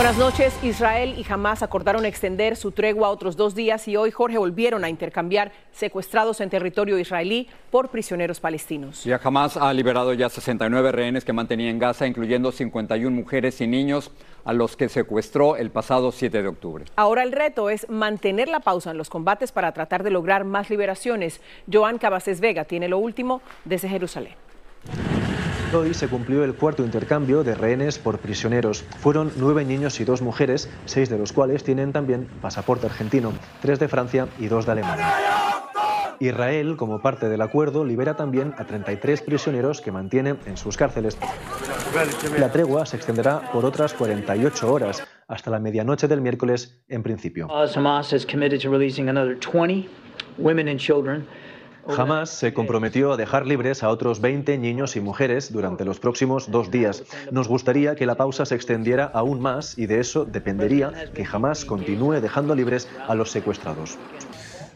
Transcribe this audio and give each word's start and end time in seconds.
Buenas 0.00 0.16
noches. 0.16 0.58
Israel 0.62 1.14
y 1.18 1.30
Hamas 1.30 1.62
acordaron 1.62 2.06
extender 2.06 2.56
su 2.56 2.72
tregua 2.72 3.08
a 3.08 3.10
otros 3.10 3.36
dos 3.36 3.54
días 3.54 3.86
y 3.86 3.98
hoy, 3.98 4.10
Jorge, 4.10 4.38
volvieron 4.38 4.82
a 4.82 4.88
intercambiar 4.88 5.52
secuestrados 5.72 6.40
en 6.40 6.48
territorio 6.48 6.98
israelí 6.98 7.48
por 7.70 7.90
prisioneros 7.90 8.40
palestinos. 8.40 9.04
Ya 9.04 9.20
Hamas 9.22 9.58
ha 9.58 9.70
liberado 9.74 10.14
ya 10.14 10.30
69 10.30 10.90
rehenes 10.90 11.26
que 11.26 11.34
mantenía 11.34 11.68
en 11.68 11.78
Gaza, 11.78 12.06
incluyendo 12.06 12.50
51 12.50 13.14
mujeres 13.14 13.60
y 13.60 13.66
niños 13.66 14.10
a 14.46 14.54
los 14.54 14.74
que 14.74 14.88
secuestró 14.88 15.56
el 15.56 15.70
pasado 15.70 16.12
7 16.12 16.40
de 16.40 16.48
octubre. 16.48 16.86
Ahora 16.96 17.22
el 17.22 17.32
reto 17.32 17.68
es 17.68 17.86
mantener 17.90 18.48
la 18.48 18.60
pausa 18.60 18.92
en 18.92 18.96
los 18.96 19.10
combates 19.10 19.52
para 19.52 19.72
tratar 19.72 20.02
de 20.02 20.08
lograr 20.08 20.44
más 20.44 20.70
liberaciones. 20.70 21.42
Joan 21.70 21.98
Cabasés 21.98 22.40
Vega 22.40 22.64
tiene 22.64 22.88
lo 22.88 22.96
último 22.96 23.42
desde 23.66 23.90
Jerusalén. 23.90 24.32
Hoy 25.72 25.94
se 25.94 26.08
cumplió 26.08 26.42
el 26.42 26.54
cuarto 26.54 26.84
intercambio 26.84 27.44
de 27.44 27.54
rehenes 27.54 27.96
por 28.00 28.18
prisioneros. 28.18 28.82
Fueron 28.98 29.30
nueve 29.36 29.64
niños 29.64 30.00
y 30.00 30.04
dos 30.04 30.20
mujeres, 30.20 30.68
seis 30.84 31.08
de 31.08 31.16
los 31.16 31.32
cuales 31.32 31.62
tienen 31.62 31.92
también 31.92 32.26
pasaporte 32.42 32.86
argentino, 32.86 33.32
tres 33.62 33.78
de 33.78 33.86
Francia 33.86 34.26
y 34.40 34.48
dos 34.48 34.66
de 34.66 34.72
Alemania. 34.72 35.14
Israel, 36.18 36.76
como 36.76 37.00
parte 37.00 37.28
del 37.28 37.40
acuerdo, 37.40 37.84
libera 37.84 38.16
también 38.16 38.52
a 38.58 38.64
33 38.64 39.22
prisioneros 39.22 39.80
que 39.80 39.92
mantiene 39.92 40.34
en 40.44 40.56
sus 40.56 40.76
cárceles. 40.76 41.16
La 42.36 42.50
tregua 42.50 42.84
se 42.84 42.96
extenderá 42.96 43.40
por 43.52 43.64
otras 43.64 43.94
48 43.94 44.72
horas, 44.72 45.06
hasta 45.28 45.50
la 45.50 45.60
medianoche 45.60 46.08
del 46.08 46.20
miércoles 46.20 46.82
en 46.88 47.04
principio. 47.04 47.48
Hamas 47.48 48.12
has 48.12 48.26
committed 48.26 48.60
to 48.60 48.70
releasing 48.70 49.08
another 49.08 49.38
20 49.38 49.88
women 50.36 50.66
and 50.66 50.80
children 50.80 51.26
Jamás 51.94 52.30
se 52.30 52.52
comprometió 52.54 53.12
a 53.12 53.16
dejar 53.16 53.46
libres 53.46 53.82
a 53.82 53.88
otros 53.88 54.20
20 54.20 54.58
niños 54.58 54.96
y 54.96 55.00
mujeres 55.00 55.52
durante 55.52 55.84
los 55.84 56.00
próximos 56.00 56.50
dos 56.50 56.70
días. 56.70 57.04
Nos 57.30 57.48
gustaría 57.48 57.96
que 57.96 58.06
la 58.06 58.16
pausa 58.16 58.46
se 58.46 58.54
extendiera 58.54 59.04
aún 59.04 59.40
más 59.40 59.78
y 59.78 59.86
de 59.86 60.00
eso 60.00 60.24
dependería 60.24 60.92
que 61.14 61.24
jamás 61.24 61.64
continúe 61.64 62.20
dejando 62.20 62.54
libres 62.54 62.88
a 63.06 63.14
los 63.14 63.30
secuestrados. 63.30 63.98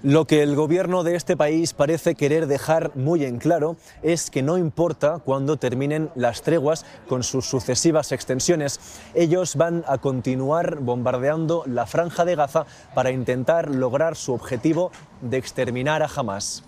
Lo 0.04 0.26
que 0.26 0.42
el 0.42 0.54
gobierno 0.54 1.02
de 1.02 1.16
este 1.16 1.34
país 1.34 1.72
parece 1.72 2.14
querer 2.14 2.46
dejar 2.46 2.94
muy 2.94 3.24
en 3.24 3.38
claro 3.38 3.76
es 4.02 4.30
que 4.30 4.42
no 4.42 4.58
importa 4.58 5.18
cuándo 5.24 5.56
terminen 5.56 6.10
las 6.14 6.42
treguas 6.42 6.84
con 7.08 7.22
sus 7.22 7.46
sucesivas 7.46 8.12
extensiones, 8.12 8.78
ellos 9.14 9.56
van 9.56 9.82
a 9.88 9.96
continuar 9.96 10.80
bombardeando 10.80 11.62
la 11.64 11.86
franja 11.86 12.26
de 12.26 12.34
Gaza 12.34 12.66
para 12.94 13.12
intentar 13.12 13.74
lograr 13.74 14.14
su 14.14 14.34
objetivo 14.34 14.92
de 15.22 15.38
exterminar 15.38 16.02
a 16.02 16.10
Hamas. 16.14 16.64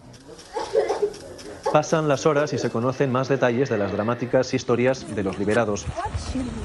Pasan 1.76 2.08
las 2.08 2.24
horas 2.24 2.54
y 2.54 2.58
se 2.58 2.70
conocen 2.70 3.12
más 3.12 3.28
detalles 3.28 3.68
de 3.68 3.76
las 3.76 3.92
dramáticas 3.92 4.54
historias 4.54 5.14
de 5.14 5.22
los 5.22 5.38
liberados. 5.38 5.84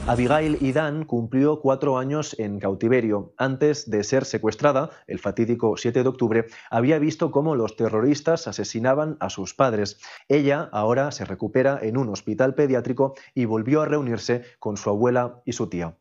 Abigail 0.08 0.58
Idan 0.62 1.04
cumplió 1.04 1.60
cuatro 1.60 1.98
años 1.98 2.34
en 2.40 2.62
cautiverio. 2.62 3.34
Antes 3.36 3.90
de 3.90 4.06
ser 4.06 4.24
secuestrada, 4.24 4.92
el 5.08 5.20
fatídico 5.20 5.76
7 5.76 6.04
de 6.04 6.08
octubre, 6.08 6.46
había 6.70 6.98
visto 6.98 7.30
cómo 7.30 7.58
los 7.58 7.76
terroristas 7.76 8.48
asesinaban 8.48 9.18
a 9.20 9.30
sus 9.30 9.54
padres. 9.54 10.00
Ella 10.30 10.70
ahora 10.72 11.12
se 11.12 11.26
recupera 11.26 11.78
en 11.82 11.98
un 11.98 12.08
hospital 12.08 12.56
pediátrico 12.56 13.14
y 13.36 13.44
volvió 13.44 13.82
a 13.82 13.88
reunirse 13.88 14.46
con 14.60 14.78
su 14.78 14.90
abuela 14.90 15.42
y 15.44 15.52
su 15.52 15.68
tía. 15.68 15.94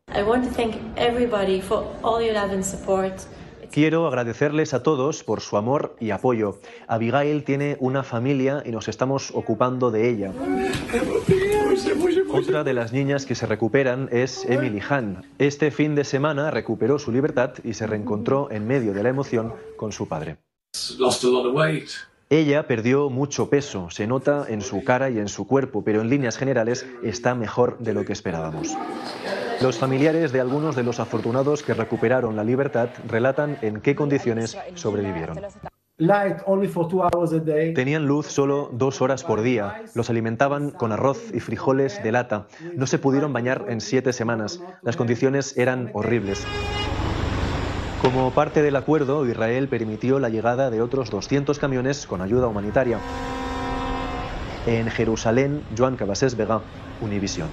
Quiero 3.71 4.05
agradecerles 4.05 4.73
a 4.73 4.83
todos 4.83 5.23
por 5.23 5.39
su 5.39 5.55
amor 5.55 5.95
y 5.99 6.11
apoyo. 6.11 6.59
Abigail 6.87 7.45
tiene 7.45 7.77
una 7.79 8.03
familia 8.03 8.63
y 8.65 8.71
nos 8.71 8.89
estamos 8.89 9.31
ocupando 9.33 9.91
de 9.91 10.09
ella. 10.09 10.33
Otra 12.33 12.65
de 12.65 12.73
las 12.73 12.91
niñas 12.91 13.25
que 13.25 13.33
se 13.33 13.45
recuperan 13.45 14.09
es 14.11 14.45
Emily 14.45 14.81
Han. 14.89 15.23
Este 15.39 15.71
fin 15.71 15.95
de 15.95 16.03
semana 16.03 16.51
recuperó 16.51 16.99
su 16.99 17.13
libertad 17.13 17.53
y 17.63 17.73
se 17.73 17.87
reencontró 17.87 18.51
en 18.51 18.67
medio 18.67 18.93
de 18.93 19.03
la 19.03 19.09
emoción 19.09 19.53
con 19.77 19.93
su 19.93 20.05
padre. 20.05 20.37
Ella 22.29 22.65
perdió 22.65 23.09
mucho 23.09 23.49
peso, 23.49 23.89
se 23.89 24.07
nota 24.07 24.45
en 24.47 24.61
su 24.61 24.83
cara 24.83 25.09
y 25.09 25.17
en 25.19 25.27
su 25.27 25.47
cuerpo, 25.47 25.83
pero 25.83 26.01
en 26.01 26.09
líneas 26.09 26.37
generales 26.37 26.85
está 27.03 27.35
mejor 27.35 27.77
de 27.79 27.93
lo 27.93 28.05
que 28.05 28.13
esperábamos. 28.13 28.77
Los 29.61 29.77
familiares 29.77 30.31
de 30.31 30.41
algunos 30.41 30.75
de 30.75 30.81
los 30.81 30.99
afortunados 30.99 31.61
que 31.61 31.75
recuperaron 31.75 32.35
la 32.35 32.43
libertad 32.43 32.89
relatan 33.07 33.59
en 33.61 33.79
qué 33.79 33.95
condiciones 33.95 34.57
sobrevivieron. 34.73 35.39
Tenían 37.75 38.07
luz 38.07 38.25
solo 38.25 38.71
dos 38.73 39.01
horas 39.01 39.23
por 39.23 39.43
día. 39.43 39.83
Los 39.93 40.09
alimentaban 40.09 40.71
con 40.71 40.91
arroz 40.91 41.31
y 41.31 41.39
frijoles 41.41 42.01
de 42.01 42.11
lata. 42.11 42.47
No 42.75 42.87
se 42.87 42.97
pudieron 42.97 43.33
bañar 43.33 43.65
en 43.69 43.81
siete 43.81 44.13
semanas. 44.13 44.59
Las 44.81 44.97
condiciones 44.97 45.55
eran 45.57 45.91
horribles. 45.93 46.43
Como 48.01 48.31
parte 48.31 48.63
del 48.63 48.75
acuerdo, 48.75 49.27
Israel 49.27 49.67
permitió 49.67 50.17
la 50.17 50.29
llegada 50.29 50.71
de 50.71 50.81
otros 50.81 51.11
200 51.11 51.59
camiones 51.59 52.07
con 52.07 52.21
ayuda 52.21 52.47
humanitaria. 52.47 52.97
En 54.65 54.89
Jerusalén, 54.89 55.61
Joan 55.77 55.97
Cabasés 55.97 56.35
Vega, 56.35 56.61
Univisión. 56.99 57.47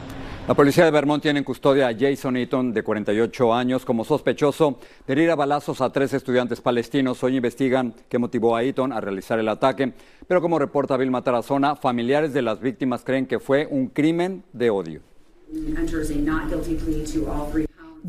La 0.48 0.54
policía 0.54 0.86
de 0.86 0.90
Vermont 0.90 1.22
tiene 1.22 1.40
en 1.40 1.44
custodia 1.44 1.88
a 1.88 1.94
Jason 1.94 2.34
Eaton, 2.38 2.72
de 2.72 2.82
48 2.82 3.52
años, 3.52 3.84
como 3.84 4.02
sospechoso 4.02 4.78
de 5.06 5.12
herir 5.12 5.30
a 5.30 5.34
balazos 5.34 5.82
a 5.82 5.92
tres 5.92 6.14
estudiantes 6.14 6.62
palestinos. 6.62 7.22
Hoy 7.22 7.36
investigan 7.36 7.94
qué 8.08 8.16
motivó 8.16 8.56
a 8.56 8.64
Eaton 8.64 8.94
a 8.94 9.00
realizar 9.02 9.38
el 9.38 9.48
ataque, 9.50 9.92
pero 10.26 10.40
como 10.40 10.58
reporta 10.58 10.96
Vilma 10.96 11.22
Tarazona, 11.22 11.76
familiares 11.76 12.32
de 12.32 12.40
las 12.40 12.60
víctimas 12.60 13.04
creen 13.04 13.26
que 13.26 13.40
fue 13.40 13.68
un 13.70 13.88
crimen 13.88 14.42
de 14.54 14.70
odio. 14.70 15.02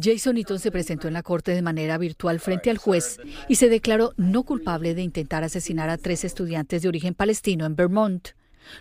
Jason 0.02 0.38
Eaton 0.38 0.60
se 0.60 0.72
presentó 0.72 1.10
en 1.10 1.16
la 1.16 1.24
corte 1.24 1.54
de 1.54 1.62
manera 1.62 1.98
virtual 1.98 2.40
frente 2.40 2.70
al 2.70 2.78
juez 2.78 3.20
y 3.50 3.56
se 3.56 3.68
declaró 3.68 4.14
no 4.16 4.44
culpable 4.44 4.96
de 4.96 5.02
intentar 5.02 5.44
asesinar 5.44 5.90
a 5.90 5.98
tres 5.98 6.24
estudiantes 6.24 6.84
de 6.84 6.88
origen 6.88 7.16
palestino 7.16 7.66
en 7.66 7.76
Vermont. 7.76 8.30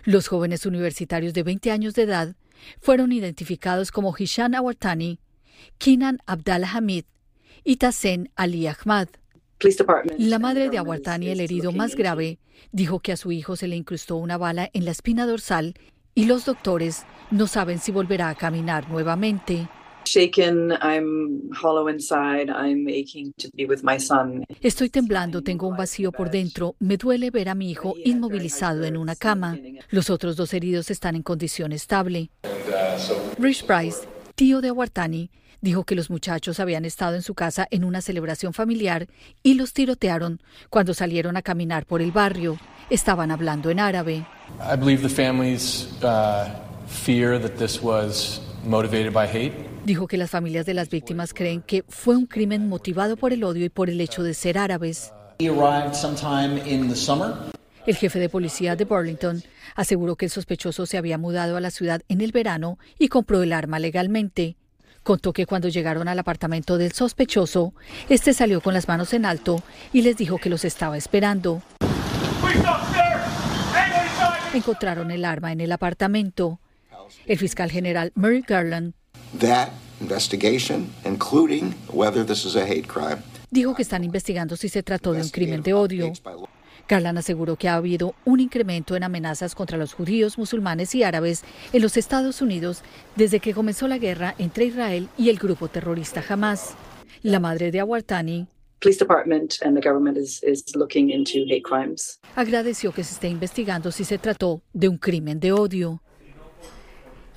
Los 0.05 0.29
jóvenes 0.29 0.65
universitarios 0.65 1.33
de 1.33 1.43
20 1.43 1.71
años 1.71 1.93
de 1.93 2.03
edad 2.03 2.35
fueron 2.79 3.11
identificados 3.11 3.91
como 3.91 4.15
Hishan 4.17 4.55
Awartani, 4.55 5.19
Kinan 5.77 6.19
Abdallah 6.25 6.71
Hamid 6.75 7.05
y 7.63 7.77
Tassen 7.77 8.31
Ali 8.35 8.67
Ahmad. 8.67 9.09
La 10.17 10.39
madre 10.39 10.69
de 10.69 10.77
Awartani, 10.77 11.29
el 11.29 11.41
herido 11.41 11.71
más 11.71 11.95
grave, 11.95 12.39
dijo 12.71 12.99
que 12.99 13.11
a 13.11 13.17
su 13.17 13.31
hijo 13.31 13.55
se 13.55 13.67
le 13.67 13.75
incrustó 13.75 14.15
una 14.15 14.37
bala 14.37 14.69
en 14.73 14.85
la 14.85 14.91
espina 14.91 15.25
dorsal 15.25 15.75
y 16.15 16.25
los 16.25 16.45
doctores 16.45 17.05
no 17.31 17.47
saben 17.47 17.79
si 17.79 17.91
volverá 17.91 18.29
a 18.29 18.35
caminar 18.35 18.89
nuevamente. 18.89 19.67
Estoy 24.61 24.89
temblando, 24.89 25.41
tengo 25.41 25.67
un 25.67 25.77
vacío 25.77 26.11
por 26.11 26.29
dentro. 26.29 26.75
Me 26.79 26.97
duele 26.97 27.31
ver 27.31 27.49
a 27.49 27.55
mi 27.55 27.71
hijo 27.71 27.95
inmovilizado 28.03 28.83
en 28.85 28.97
una 28.97 29.15
cama. 29.15 29.57
Los 29.89 30.09
otros 30.09 30.35
dos 30.35 30.53
heridos 30.53 30.89
están 30.91 31.15
en 31.15 31.23
condición 31.23 31.71
estable. 31.71 32.31
Rich 33.37 33.65
Price 33.65 34.07
tío 34.39 34.61
de 34.61 34.69
Awartani, 34.69 35.31
dijo 35.59 35.83
que 35.83 35.95
los 35.95 36.09
muchachos 36.09 36.61
habían 36.61 36.85
estado 36.85 37.15
en 37.15 37.23
su 37.23 37.33
casa 37.33 37.67
en 37.71 37.83
una 37.83 38.01
celebración 38.01 38.53
familiar 38.53 39.09
y 39.43 39.55
los 39.55 39.73
tirotearon 39.73 40.41
cuando 40.69 40.93
salieron 40.93 41.35
a 41.35 41.41
caminar 41.41 41.85
por 41.85 42.01
el 42.01 42.13
barrio. 42.13 42.57
Estaban 42.89 43.31
hablando 43.31 43.69
en 43.69 43.81
árabe. 43.81 44.25
I 44.61 44.77
believe 44.77 45.01
the 45.01 45.09
families 45.09 45.89
uh, 46.03 46.45
fear 46.87 47.37
that 47.37 47.57
this 47.57 47.83
was 47.83 48.39
motivated 48.63 49.11
by 49.11 49.27
hate. 49.27 49.68
Dijo 49.85 50.07
que 50.07 50.17
las 50.17 50.29
familias 50.29 50.65
de 50.65 50.73
las 50.73 50.89
víctimas 50.89 51.33
creen 51.33 51.61
que 51.61 51.83
fue 51.87 52.15
un 52.15 52.25
crimen 52.25 52.67
motivado 52.67 53.17
por 53.17 53.33
el 53.33 53.43
odio 53.43 53.65
y 53.65 53.69
por 53.69 53.89
el 53.89 54.01
hecho 54.01 54.23
de 54.23 54.33
ser 54.33 54.57
árabes. 54.57 55.13
El 57.87 57.95
jefe 57.95 58.19
de 58.19 58.29
policía 58.29 58.75
de 58.75 58.85
Burlington 58.85 59.41
aseguró 59.75 60.15
que 60.15 60.25
el 60.25 60.31
sospechoso 60.31 60.85
se 60.85 60.97
había 60.97 61.17
mudado 61.17 61.57
a 61.57 61.61
la 61.61 61.71
ciudad 61.71 62.01
en 62.09 62.21
el 62.21 62.31
verano 62.31 62.77
y 62.99 63.07
compró 63.07 63.41
el 63.41 63.53
arma 63.53 63.79
legalmente. 63.79 64.57
Contó 65.01 65.31
que 65.31 65.45
cuando 65.45 65.69
llegaron 65.69 66.07
al 66.07 66.19
apartamento 66.19 66.77
del 66.77 66.91
sospechoso, 66.91 67.73
este 68.09 68.33
salió 68.33 68.61
con 68.61 68.73
las 68.73 68.87
manos 68.87 69.13
en 69.13 69.25
alto 69.25 69.63
y 69.93 70.01
les 70.01 70.17
dijo 70.17 70.37
que 70.37 70.49
los 70.49 70.65
estaba 70.65 70.97
esperando. 70.97 71.63
Encontraron 74.53 75.09
el 75.09 75.23
arma 75.23 75.51
en 75.51 75.61
el 75.61 75.71
apartamento. 75.71 76.59
El 77.25 77.37
fiscal 77.37 77.71
general 77.71 78.11
Murray 78.13 78.43
Garland 78.45 78.93
That 79.37 79.69
investigation, 80.01 80.89
including 81.05 81.75
whether 81.93 82.25
this 82.25 82.45
is 82.45 82.55
a 82.55 82.65
hate 82.65 82.87
crime, 82.87 83.21
dijo 83.51 83.75
que 83.75 83.83
están 83.83 84.03
investigando 84.03 84.55
si 84.55 84.69
se 84.69 84.83
trató 84.83 85.13
de 85.13 85.21
un 85.21 85.29
crimen 85.29 85.61
de 85.61 85.73
odio. 85.73 86.11
Garland 86.87 87.19
aseguró 87.19 87.55
que 87.55 87.67
ha 87.67 87.75
habido 87.75 88.15
un 88.25 88.39
incremento 88.39 88.95
en 88.95 89.03
amenazas 89.03 89.53
contra 89.53 89.77
los 89.77 89.93
judíos, 89.93 90.39
musulmanes 90.39 90.95
y 90.95 91.03
árabes 91.03 91.43
en 91.71 91.83
los 91.83 91.97
Estados 91.97 92.41
Unidos 92.41 92.81
desde 93.15 93.39
que 93.39 93.53
comenzó 93.53 93.87
la 93.87 93.99
guerra 93.99 94.33
entre 94.39 94.65
Israel 94.65 95.07
y 95.15 95.29
el 95.29 95.37
grupo 95.37 95.67
terrorista 95.67 96.23
Hamas. 96.27 96.73
La 97.21 97.39
madre 97.39 97.69
de 97.69 97.79
Awartani 97.79 98.47
police 98.79 98.97
department 98.97 99.57
and 99.61 99.75
the 99.75 99.81
government 99.81 100.17
is, 100.17 100.41
is 100.43 100.63
looking 100.75 101.09
into 101.09 101.45
hate 101.49 101.63
crimes. 101.63 102.19
agradeció 102.35 102.91
que 102.93 103.03
se 103.03 103.13
esté 103.13 103.27
investigando 103.27 103.91
si 103.91 104.05
se 104.05 104.17
trató 104.17 104.61
de 104.73 104.87
un 104.87 104.97
crimen 104.97 105.39
de 105.39 105.51
odio. 105.51 106.01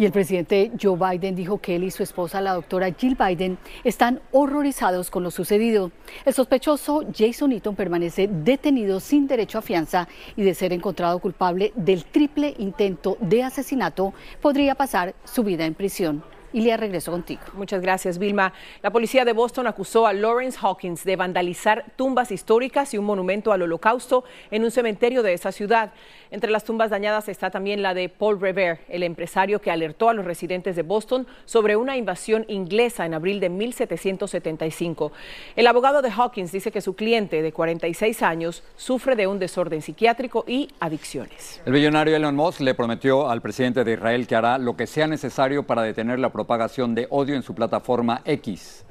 Y 0.02 0.04
el 0.04 0.10
presidente 0.10 0.72
Joe 0.82 0.98
Biden 0.98 1.36
dijo 1.36 1.58
que 1.58 1.76
él 1.76 1.84
y 1.84 1.92
su 1.92 2.02
esposa, 2.02 2.40
la 2.40 2.54
doctora 2.54 2.92
Jill 2.92 3.14
Biden, 3.14 3.56
están 3.84 4.20
horrorizados 4.32 5.10
con 5.10 5.22
lo 5.22 5.30
sucedido. 5.30 5.92
El 6.24 6.34
sospechoso 6.34 7.04
Jason 7.16 7.52
Eaton 7.52 7.76
permanece 7.76 8.28
detenido 8.28 8.98
sin 8.98 9.28
derecho 9.28 9.58
a 9.58 9.62
fianza 9.62 10.08
y 10.34 10.42
de 10.42 10.56
ser 10.56 10.72
encontrado 10.72 11.20
culpable 11.20 11.72
del 11.76 12.04
triple 12.04 12.52
intento 12.58 13.16
de 13.20 13.44
asesinato, 13.44 14.12
podría 14.40 14.74
pasar 14.74 15.14
su 15.22 15.44
vida 15.44 15.66
en 15.66 15.74
prisión. 15.74 16.24
Ilia, 16.52 16.76
regreso 16.76 17.10
contigo. 17.10 17.42
Muchas 17.54 17.80
gracias, 17.80 18.18
Vilma. 18.18 18.52
La 18.82 18.90
policía 18.90 19.24
de 19.24 19.32
Boston 19.32 19.66
acusó 19.66 20.06
a 20.06 20.12
Lawrence 20.12 20.58
Hawkins 20.60 21.04
de 21.04 21.16
vandalizar 21.16 21.84
tumbas 21.96 22.30
históricas 22.30 22.92
y 22.92 22.98
un 22.98 23.04
monumento 23.04 23.52
al 23.52 23.62
holocausto 23.62 24.24
en 24.50 24.64
un 24.64 24.70
cementerio 24.70 25.22
de 25.22 25.32
esa 25.32 25.52
ciudad. 25.52 25.92
Entre 26.30 26.50
las 26.50 26.64
tumbas 26.64 26.90
dañadas 26.90 27.28
está 27.28 27.50
también 27.50 27.82
la 27.82 27.94
de 27.94 28.08
Paul 28.08 28.40
Revere, 28.40 28.80
el 28.88 29.02
empresario 29.02 29.60
que 29.60 29.70
alertó 29.70 30.08
a 30.08 30.14
los 30.14 30.24
residentes 30.24 30.76
de 30.76 30.82
Boston 30.82 31.26
sobre 31.44 31.76
una 31.76 31.96
invasión 31.96 32.44
inglesa 32.48 33.06
en 33.06 33.14
abril 33.14 33.40
de 33.40 33.48
1775. 33.48 35.12
El 35.56 35.66
abogado 35.66 36.02
de 36.02 36.10
Hawkins 36.10 36.52
dice 36.52 36.70
que 36.70 36.80
su 36.80 36.94
cliente 36.94 37.42
de 37.42 37.52
46 37.52 38.22
años 38.22 38.62
sufre 38.76 39.16
de 39.16 39.26
un 39.26 39.38
desorden 39.38 39.82
psiquiátrico 39.82 40.44
y 40.46 40.68
adicciones. 40.80 41.60
El 41.66 41.72
millonario 41.72 42.16
Elon 42.16 42.34
Musk 42.34 42.60
le 42.60 42.74
prometió 42.74 43.28
al 43.28 43.40
presidente 43.40 43.84
de 43.84 43.92
Israel 43.92 44.26
que 44.26 44.36
hará 44.36 44.58
lo 44.58 44.76
que 44.76 44.86
sea 44.86 45.06
necesario 45.06 45.64
para 45.64 45.82
detener 45.82 46.18
la 46.18 46.30
propagación 46.42 46.92
de 46.96 47.06
odio 47.08 47.36
en 47.36 47.44
su 47.44 47.54
plataforma 47.54 48.20
X. 48.24 48.84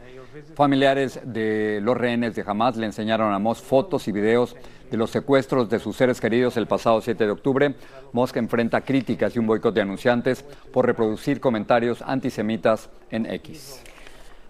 Familiares 0.56 1.20
de 1.26 1.82
los 1.82 1.98
rehenes 1.98 2.34
de 2.34 2.46
Hamas 2.48 2.78
le 2.78 2.86
enseñaron 2.86 3.34
a 3.34 3.40
Musk 3.40 3.66
fotos 3.66 4.08
y 4.08 4.14
videos 4.14 4.56
de 4.90 4.96
los 4.96 5.10
secuestros 5.10 5.70
de 5.70 5.80
sus 5.80 5.98
seres 5.98 6.22
queridos 6.22 6.56
el 6.56 6.66
pasado 6.66 7.02
7 7.02 7.26
de 7.26 7.32
octubre. 7.32 7.76
Musk 8.14 8.38
enfrenta 8.38 8.80
críticas 8.80 9.36
y 9.36 9.40
un 9.40 9.48
boicot 9.48 9.76
de 9.76 9.82
anunciantes 9.82 10.46
por 10.72 10.86
reproducir 10.86 11.42
comentarios 11.42 12.02
antisemitas 12.02 12.90
en 13.10 13.26
X. 13.26 13.84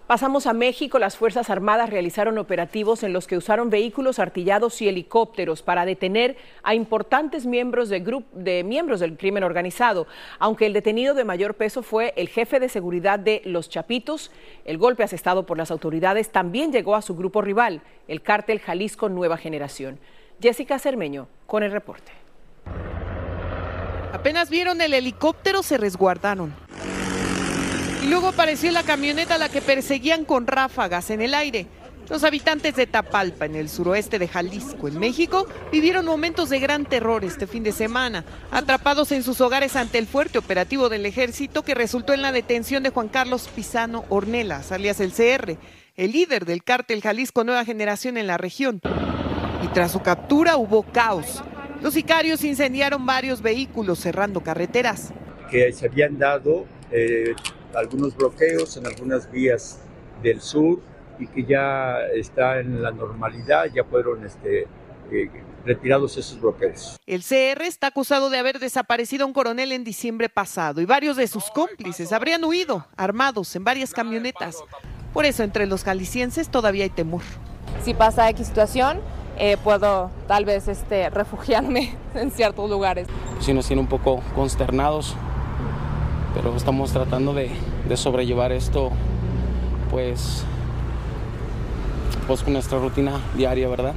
Pasamos 0.06 0.46
a 0.46 0.52
México. 0.52 0.98
Las 0.98 1.16
Fuerzas 1.16 1.48
Armadas 1.48 1.88
realizaron 1.88 2.36
operativos 2.36 3.02
en 3.02 3.12
los 3.12 3.26
que 3.26 3.36
usaron 3.36 3.70
vehículos 3.70 4.18
artillados 4.18 4.82
y 4.82 4.88
helicópteros 4.88 5.62
para 5.62 5.86
detener 5.86 6.36
a 6.62 6.74
importantes 6.74 7.46
miembros, 7.46 7.88
de 7.88 8.22
de 8.32 8.64
miembros 8.64 9.00
del 9.00 9.16
crimen 9.16 9.44
organizado. 9.44 10.06
Aunque 10.38 10.66
el 10.66 10.72
detenido 10.72 11.14
de 11.14 11.24
mayor 11.24 11.54
peso 11.54 11.82
fue 11.82 12.12
el 12.16 12.28
jefe 12.28 12.58
de 12.58 12.68
seguridad 12.68 13.18
de 13.18 13.42
Los 13.44 13.68
Chapitos, 13.68 14.32
el 14.64 14.76
golpe 14.76 15.04
asestado 15.04 15.46
por 15.46 15.56
las 15.56 15.70
autoridades 15.70 16.30
también 16.30 16.72
llegó 16.72 16.96
a 16.96 17.02
su 17.02 17.14
grupo 17.14 17.40
rival, 17.40 17.80
el 18.08 18.22
cártel 18.22 18.58
Jalisco 18.60 19.08
Nueva 19.08 19.36
Generación. 19.36 19.98
Jessica 20.40 20.78
Cermeño 20.80 21.28
con 21.46 21.62
el 21.62 21.70
reporte. 21.70 22.12
Apenas 24.12 24.50
vieron 24.50 24.80
el 24.80 24.92
helicóptero, 24.92 25.62
se 25.62 25.78
resguardaron. 25.78 26.52
Y 28.02 28.08
luego 28.08 28.28
apareció 28.28 28.72
la 28.72 28.82
camioneta 28.82 29.36
a 29.36 29.38
la 29.38 29.48
que 29.48 29.62
perseguían 29.62 30.24
con 30.24 30.48
ráfagas 30.48 31.10
en 31.10 31.20
el 31.20 31.34
aire. 31.34 31.66
Los 32.10 32.24
habitantes 32.24 32.74
de 32.74 32.88
Tapalpa, 32.88 33.46
en 33.46 33.54
el 33.54 33.68
suroeste 33.68 34.18
de 34.18 34.26
Jalisco, 34.26 34.88
en 34.88 34.98
México, 34.98 35.46
vivieron 35.70 36.04
momentos 36.04 36.50
de 36.50 36.58
gran 36.58 36.84
terror 36.84 37.24
este 37.24 37.46
fin 37.46 37.62
de 37.62 37.70
semana, 37.70 38.24
atrapados 38.50 39.12
en 39.12 39.22
sus 39.22 39.40
hogares 39.40 39.76
ante 39.76 39.98
el 39.98 40.08
fuerte 40.08 40.38
operativo 40.38 40.88
del 40.88 41.06
ejército 41.06 41.62
que 41.62 41.76
resultó 41.76 42.12
en 42.12 42.22
la 42.22 42.32
detención 42.32 42.82
de 42.82 42.90
Juan 42.90 43.06
Carlos 43.06 43.48
Pisano 43.54 44.04
Ornelas, 44.08 44.72
alias 44.72 44.98
el 44.98 45.12
CR, 45.12 45.56
el 45.94 46.10
líder 46.10 46.44
del 46.44 46.64
cártel 46.64 47.02
Jalisco 47.02 47.44
Nueva 47.44 47.64
Generación 47.64 48.16
en 48.16 48.26
la 48.26 48.36
región. 48.36 48.80
Y 49.62 49.68
tras 49.68 49.92
su 49.92 50.00
captura 50.00 50.56
hubo 50.56 50.82
caos. 50.82 51.44
Los 51.80 51.94
sicarios 51.94 52.42
incendiaron 52.42 53.06
varios 53.06 53.42
vehículos 53.42 54.00
cerrando 54.00 54.40
carreteras. 54.40 55.12
Que 55.48 55.72
se 55.72 55.86
habían 55.86 56.18
dado 56.18 56.66
eh, 56.90 57.34
algunos 57.74 58.16
bloqueos 58.16 58.76
en 58.76 58.86
algunas 58.86 59.30
vías 59.30 59.80
del 60.22 60.40
sur 60.40 60.80
y 61.18 61.26
que 61.26 61.44
ya 61.44 61.98
está 62.14 62.60
en 62.60 62.82
la 62.82 62.90
normalidad, 62.90 63.66
ya 63.72 63.84
fueron 63.84 64.24
este, 64.24 64.66
eh, 65.10 65.30
retirados 65.64 66.16
esos 66.16 66.40
bloqueos. 66.40 66.96
El 67.06 67.22
CR 67.22 67.62
está 67.62 67.88
acusado 67.88 68.30
de 68.30 68.38
haber 68.38 68.58
desaparecido 68.58 69.24
a 69.24 69.26
un 69.26 69.32
coronel 69.32 69.72
en 69.72 69.84
diciembre 69.84 70.28
pasado 70.28 70.80
y 70.80 70.86
varios 70.86 71.16
de 71.16 71.26
sus 71.26 71.50
cómplices 71.50 72.12
habrían 72.12 72.44
huido 72.44 72.86
armados 72.96 73.54
en 73.56 73.64
varias 73.64 73.92
camionetas. 73.92 74.56
Por 75.12 75.26
eso 75.26 75.42
entre 75.42 75.66
los 75.66 75.84
jaliscienses 75.84 76.48
todavía 76.48 76.84
hay 76.84 76.90
temor. 76.90 77.22
Si 77.84 77.94
pasa 77.94 78.28
X 78.30 78.46
situación, 78.48 79.00
eh, 79.38 79.56
puedo 79.62 80.10
tal 80.26 80.44
vez 80.44 80.68
este, 80.68 81.10
refugiarme 81.10 81.94
en 82.14 82.30
ciertos 82.30 82.68
lugares. 82.68 83.06
Sí 83.40 83.52
nos 83.52 83.66
tiene 83.66 83.82
un 83.82 83.88
poco 83.88 84.22
consternados, 84.34 85.16
pero 86.34 86.56
estamos 86.56 86.92
tratando 86.92 87.34
de, 87.34 87.50
de 87.88 87.96
sobrellevar 87.96 88.52
esto 88.52 88.90
pues, 89.90 90.44
pues 92.26 92.42
con 92.42 92.54
nuestra 92.54 92.78
rutina 92.78 93.20
diaria, 93.36 93.68
¿verdad? 93.68 93.94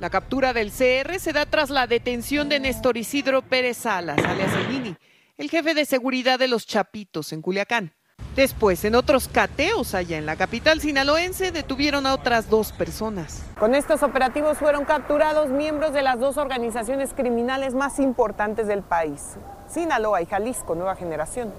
La 0.00 0.10
captura 0.10 0.52
del 0.52 0.70
CR 0.70 1.18
se 1.18 1.32
da 1.32 1.46
tras 1.46 1.70
la 1.70 1.86
detención 1.86 2.48
de 2.48 2.60
Néstor 2.60 2.96
Isidro 2.96 3.42
Pérez 3.42 3.78
Salas, 3.78 4.18
alias 4.18 4.52
El 4.52 4.70
Nini, 4.70 4.96
el 5.38 5.50
jefe 5.50 5.74
de 5.74 5.84
seguridad 5.84 6.38
de 6.38 6.48
los 6.48 6.66
Chapitos 6.66 7.32
en 7.32 7.42
Culiacán. 7.42 7.92
Después, 8.34 8.84
en 8.84 8.94
otros 8.94 9.28
cateos 9.28 9.94
allá 9.94 10.18
en 10.18 10.26
la 10.26 10.36
capital 10.36 10.80
sinaloense, 10.80 11.52
detuvieron 11.52 12.06
a 12.06 12.12
otras 12.12 12.50
dos 12.50 12.72
personas. 12.72 13.42
Con 13.58 13.74
estos 13.74 14.02
operativos 14.02 14.58
fueron 14.58 14.84
capturados 14.84 15.48
miembros 15.48 15.94
de 15.94 16.02
las 16.02 16.20
dos 16.20 16.36
organizaciones 16.36 17.14
criminales 17.14 17.72
más 17.72 17.98
importantes 17.98 18.66
del 18.66 18.82
país, 18.82 19.36
Sinaloa 19.68 20.22
y 20.22 20.26
Jalisco 20.26 20.74
Nueva 20.74 20.96
Generación. 20.96 21.52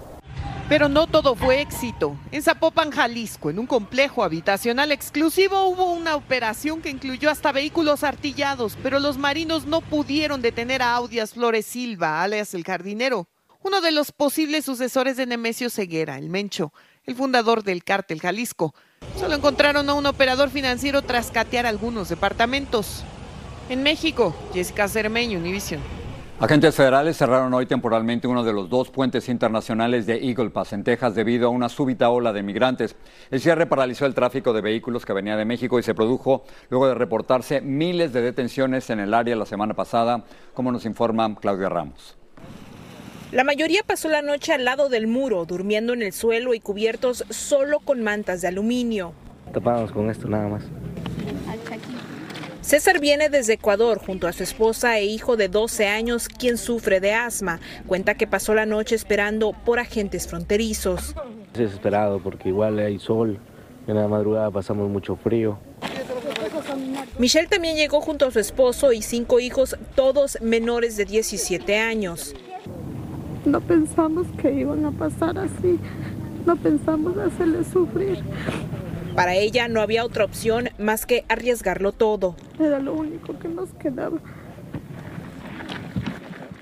Pero 0.70 0.90
no 0.90 1.08
todo 1.08 1.36
fue 1.36 1.62
éxito. 1.62 2.18
En 2.32 2.44
Zapopan, 2.44 2.92
Jalisco, 2.92 3.50
en 3.50 3.58
un 3.58 3.68
complejo 3.68 4.22
habitacional 4.22 4.92
exclusivo, 4.92 5.64
hubo 5.64 5.94
una 5.94 6.18
operación 6.18 6.82
que 6.82 6.90
incluyó 6.90 7.30
hasta 7.30 7.54
vehículos 7.54 8.04
artillados, 8.04 8.78
pero 8.84 9.00
los 9.00 9.18
marinos 9.18 9.66
no 9.66 9.80
pudieron 9.80 10.42
detener 10.42 10.82
a 10.82 10.94
Audias 10.96 11.34
Flores 11.34 11.66
Silva, 11.66 12.22
alias 12.22 12.54
el 12.54 12.66
jardinero, 12.66 13.30
uno 13.64 13.80
de 13.80 13.92
los 13.92 14.12
posibles 14.12 14.66
sucesores 14.66 15.16
de 15.16 15.26
Nemesio 15.26 15.70
Ceguera, 15.70 16.18
el 16.18 16.30
Mencho, 16.30 16.74
el 17.06 17.16
fundador 17.16 17.64
del 17.64 17.86
cártel 17.86 18.20
Jalisco. 18.20 18.76
Solo 19.18 19.36
encontraron 19.36 19.90
a 19.90 19.94
un 19.94 20.06
operador 20.06 20.50
financiero 20.50 21.02
tras 21.02 21.32
catear 21.32 21.66
algunos 21.66 22.10
departamentos. 22.10 23.06
En 23.70 23.84
México, 23.84 24.36
Jessica 24.54 24.90
Cermeño, 24.90 25.40
Univision. 25.40 25.97
Agentes 26.40 26.76
federales 26.76 27.18
cerraron 27.18 27.52
hoy 27.56 27.66
temporalmente 27.66 28.28
uno 28.28 28.44
de 28.44 28.54
los 28.54 28.70
dos 28.70 28.92
puentes 28.92 29.28
internacionales 29.28 30.06
de 30.06 30.24
Eagle 30.24 30.52
Pass 30.52 30.72
en 30.72 30.84
Texas 30.84 31.16
debido 31.16 31.48
a 31.48 31.50
una 31.50 31.68
súbita 31.68 32.12
ola 32.12 32.32
de 32.32 32.44
migrantes. 32.44 32.96
El 33.32 33.42
cierre 33.42 33.66
paralizó 33.66 34.06
el 34.06 34.14
tráfico 34.14 34.54
de 34.54 34.62
vehículos 34.62 35.04
que 35.04 35.14
venía 35.14 35.36
de 35.36 35.46
México 35.46 35.80
y 35.80 35.84
se 35.84 35.96
produjo 35.96 36.44
luego 36.70 36.88
de 36.88 36.94
reportarse 36.94 37.60
miles 37.62 38.14
de 38.14 38.22
detenciones 38.22 38.92
en 38.92 39.00
el 39.00 39.16
área 39.16 39.36
la 39.36 39.48
semana 39.48 39.74
pasada, 39.74 40.26
como 40.54 40.72
nos 40.72 40.86
informa 40.86 41.34
Claudia 41.34 41.70
Ramos. 41.70 42.16
La 43.32 43.44
mayoría 43.44 43.82
pasó 43.84 44.08
la 44.08 44.22
noche 44.22 44.54
al 44.54 44.64
lado 44.64 44.90
del 44.90 45.08
muro, 45.08 45.44
durmiendo 45.46 45.94
en 45.94 46.04
el 46.04 46.14
suelo 46.14 46.54
y 46.54 46.60
cubiertos 46.60 47.26
solo 47.32 47.80
con 47.80 48.04
mantas 48.04 48.42
de 48.42 48.50
aluminio. 48.50 49.12
Tapados 49.52 49.92
con 49.92 50.12
esto 50.12 50.28
nada 50.28 50.48
más. 50.50 50.64
César 52.68 53.00
viene 53.00 53.30
desde 53.30 53.54
Ecuador 53.54 53.98
junto 53.98 54.28
a 54.28 54.34
su 54.34 54.44
esposa 54.44 55.00
e 55.00 55.06
hijo 55.06 55.38
de 55.38 55.48
12 55.48 55.88
años, 55.88 56.28
quien 56.28 56.58
sufre 56.58 57.00
de 57.00 57.14
asma. 57.14 57.62
Cuenta 57.86 58.16
que 58.16 58.28
pasó 58.28 58.54
la 58.54 58.66
noche 58.66 58.94
esperando 58.94 59.54
por 59.54 59.80
agentes 59.80 60.28
fronterizos. 60.28 61.16
Desesperado 61.54 62.20
porque 62.20 62.50
igual 62.50 62.78
hay 62.80 63.00
sol, 63.00 63.40
en 63.88 63.96
la 63.96 64.10
madrugada 64.10 64.52
pasamos 64.52 64.90
mucho 64.90 65.16
frío. 65.16 65.58
Michelle 67.18 67.48
también 67.48 67.78
llegó 67.78 68.02
junto 68.02 68.26
a 68.26 68.32
su 68.32 68.40
esposo 68.40 68.92
y 68.92 69.02
cinco 69.02 69.40
hijos, 69.40 69.78
todos 69.96 70.38
menores 70.42 70.98
de 70.98 71.06
17 71.06 71.78
años. 71.78 72.36
No 73.46 73.62
pensamos 73.62 74.28
que 74.42 74.52
iban 74.52 74.84
a 74.84 74.92
pasar 74.92 75.38
así, 75.38 75.80
no 76.46 76.58
pensamos 76.58 77.16
hacerles 77.18 77.68
sufrir. 77.68 78.22
Para 79.18 79.34
ella 79.34 79.68
no 79.68 79.82
había 79.82 80.06
otra 80.06 80.26
opción 80.26 80.70
más 80.78 81.08
que 81.08 81.26
arriesgarlo 81.28 81.92
todo. 81.92 82.36
Era 82.60 82.78
lo 82.78 82.94
único 82.94 83.40
que 83.40 83.48
nos 83.48 83.74
quedaba. 83.74 84.20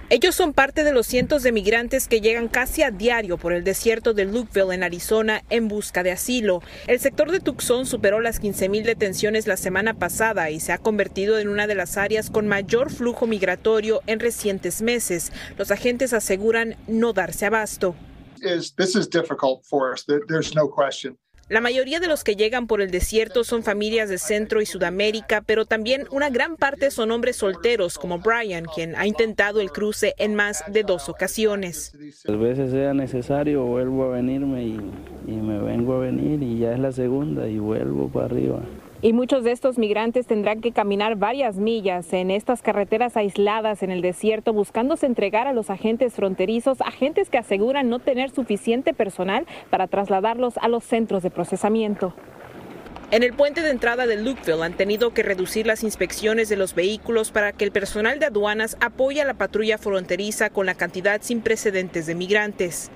Ellos 0.09 0.35
son 0.35 0.53
parte 0.53 0.85
de 0.85 0.93
los 0.93 1.05
cientos 1.05 1.43
de 1.43 1.51
migrantes 1.51 2.07
que 2.07 2.21
llegan 2.21 2.47
casi 2.47 2.81
a 2.81 2.91
diario 2.91 3.37
por 3.37 3.51
el 3.51 3.65
desierto 3.65 4.13
de 4.13 4.23
Lukeville 4.23 4.73
en 4.73 4.83
Arizona 4.83 5.43
en 5.49 5.67
busca 5.67 6.01
de 6.01 6.13
asilo. 6.13 6.61
El 6.87 7.01
sector 7.01 7.29
de 7.29 7.41
Tucson 7.41 7.85
superó 7.85 8.21
las 8.21 8.41
15.000 8.41 8.85
detenciones 8.85 9.47
la 9.47 9.57
semana 9.57 9.93
pasada 9.93 10.49
y 10.49 10.61
se 10.61 10.71
ha 10.71 10.77
convertido 10.77 11.39
en 11.39 11.49
una 11.49 11.67
de 11.67 11.75
las 11.75 11.97
áreas 11.97 12.29
con 12.29 12.47
mayor 12.47 12.89
flujo 12.89 13.27
migratorio 13.27 14.01
en 14.07 14.21
recientes 14.21 14.81
meses. 14.81 15.33
Los 15.57 15.71
agentes 15.71 16.13
aseguran 16.13 16.77
no 16.87 17.11
darse 17.11 17.47
abasto. 17.47 17.95
This 18.39 18.95
is 18.95 19.09
difficult 19.09 19.65
for 19.65 19.91
us. 19.91 20.05
There's 20.05 20.55
no 20.55 20.69
question. 20.69 21.17
La 21.47 21.61
mayoría 21.61 21.99
de 21.99 22.07
los 22.07 22.23
que 22.23 22.35
llegan 22.35 22.65
por 22.65 22.81
el 22.81 22.89
desierto 22.89 23.43
son 23.43 23.61
familias 23.61 24.09
de 24.09 24.17
Centro 24.17 24.61
y 24.61 24.65
Sudamérica, 24.65 25.43
pero 25.45 25.65
también 25.65 26.07
una 26.09 26.31
gran 26.31 26.55
parte 26.55 26.89
son 26.89 27.11
hombres 27.11 27.35
solteros, 27.35 27.99
como 27.99 28.17
Brian, 28.17 28.65
quien 28.65 28.95
ha 28.95 29.05
intentado 29.05 29.61
el 29.61 29.69
cruce 29.69 30.15
en 30.17 30.33
más 30.33 30.63
de 30.67 30.81
dos 30.81 31.07
ocasiones. 31.07 31.93
A 32.27 32.31
veces 32.31 32.71
sea 32.71 32.95
necesario, 32.95 33.63
vuelvo 33.63 34.05
a 34.05 34.15
venirme 34.15 34.63
y, 34.63 34.79
y 35.27 35.35
me 35.35 35.59
vengo 35.59 35.93
a 35.93 35.99
venir 35.99 36.41
y 36.41 36.57
ya 36.57 36.73
es 36.73 36.79
la 36.79 36.91
segunda 36.91 37.47
y 37.47 37.59
vuelvo 37.59 38.09
para 38.09 38.25
arriba. 38.25 38.61
Y 39.01 39.13
muchos 39.13 39.43
de 39.43 39.51
estos 39.51 39.77
migrantes 39.77 40.25
tendrán 40.25 40.61
que 40.61 40.71
caminar 40.71 41.15
varias 41.15 41.57
millas 41.57 42.11
en 42.13 42.31
estas 42.31 42.61
carreteras 42.61 43.17
aisladas 43.17 43.83
en 43.83 43.91
el 43.91 44.01
desierto 44.01 44.53
buscándose 44.53 45.05
entregar 45.05 45.47
a 45.47 45.53
los 45.53 45.69
agentes 45.69 46.13
fronterizos, 46.13 46.81
agentes 46.81 47.29
que 47.29 47.37
aseguran 47.37 47.89
no 47.89 47.99
tener 47.99 48.31
suficiente 48.31 48.93
personal 48.93 49.45
para 49.69 49.87
trasladarlos 49.87 50.57
a 50.57 50.67
los 50.69 50.83
centros 50.83 51.23
de 51.23 51.29
procesamiento. 51.29 52.13
En 53.11 53.21
el 53.21 53.33
puente 53.33 53.61
de 53.61 53.69
entrada 53.69 54.07
de 54.07 54.15
Lukeville 54.15 54.63
han 54.63 54.73
tenido 54.73 55.13
que 55.13 55.21
reducir 55.21 55.67
las 55.67 55.83
inspecciones 55.83 56.49
de 56.49 56.55
los 56.55 56.73
vehículos 56.73 57.29
para 57.31 57.51
que 57.51 57.63
el 57.63 57.71
personal 57.71 58.17
de 58.19 58.25
aduanas 58.25 58.77
apoye 58.81 59.21
a 59.21 59.25
la 59.25 59.35
patrulla 59.35 59.77
fronteriza 59.77 60.49
con 60.49 60.65
la 60.65 60.73
cantidad 60.73 61.21
sin 61.21 61.41
precedentes 61.41 62.07
de 62.07 62.15
migrantes. 62.15 62.89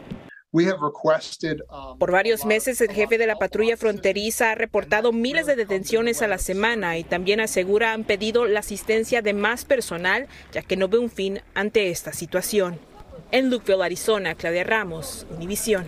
Por 1.99 2.11
varios 2.11 2.43
meses, 2.45 2.81
el 2.81 2.91
jefe 2.91 3.19
de 3.19 3.27
la 3.27 3.35
patrulla 3.35 3.77
fronteriza 3.77 4.51
ha 4.51 4.55
reportado 4.55 5.11
miles 5.11 5.45
de 5.45 5.55
detenciones 5.55 6.23
a 6.23 6.27
la 6.27 6.39
semana 6.39 6.97
y 6.97 7.03
también 7.03 7.39
asegura 7.39 7.93
han 7.93 8.03
pedido 8.03 8.45
la 8.45 8.61
asistencia 8.61 9.21
de 9.21 9.33
más 9.33 9.63
personal, 9.65 10.27
ya 10.51 10.63
que 10.63 10.75
no 10.75 10.87
ve 10.87 10.97
un 10.97 11.11
fin 11.11 11.41
ante 11.53 11.89
esta 11.89 12.13
situación. 12.13 12.79
En 13.31 13.51
Lukeville, 13.51 13.83
Arizona, 13.83 14.33
Claudia 14.33 14.63
Ramos, 14.63 15.27
Univisión. 15.29 15.87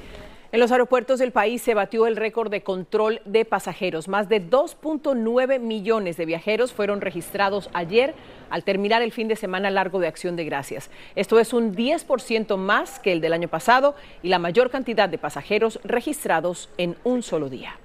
En 0.53 0.60
los 0.60 0.74
aeropuertos 0.74 1.17
del 1.20 1.31
país 1.31 1.62
se 1.62 1.74
batió 1.74 2.08
el 2.08 2.17
récord 2.17 2.51
de 2.51 2.62
control 2.62 3.22
de 3.24 3.46
pasajeros. 3.46 4.10
Más 4.10 4.27
de 4.27 4.46
2.9 4.46 5.60
millones 5.60 6.17
de 6.17 6.25
viajeros 6.25 6.74
fueron 6.74 7.00
registrados 7.00 7.70
ayer 7.72 8.13
al 8.50 8.65
terminar 8.65 9.01
el 9.01 9.13
fin 9.13 9.29
de 9.29 9.38
semana 9.38 9.70
largo 9.70 10.00
de 10.00 10.08
Acción 10.08 10.36
de 10.36 10.43
Gracias. 10.43 10.89
Esto 11.15 11.39
es 11.39 11.53
un 11.53 11.74
10% 11.74 12.58
más 12.58 13.00
que 13.00 13.13
el 13.13 13.22
del 13.22 13.31
año 13.31 13.48
pasado 13.48 13.96
y 14.22 14.27
la 14.27 14.39
mayor 14.39 14.70
cantidad 14.70 15.08
de 15.08 15.17
pasajeros 15.17 15.79
registrados 15.86 16.67
en 16.77 16.98
un 17.05 17.24
solo 17.24 17.48
día. 17.48 17.77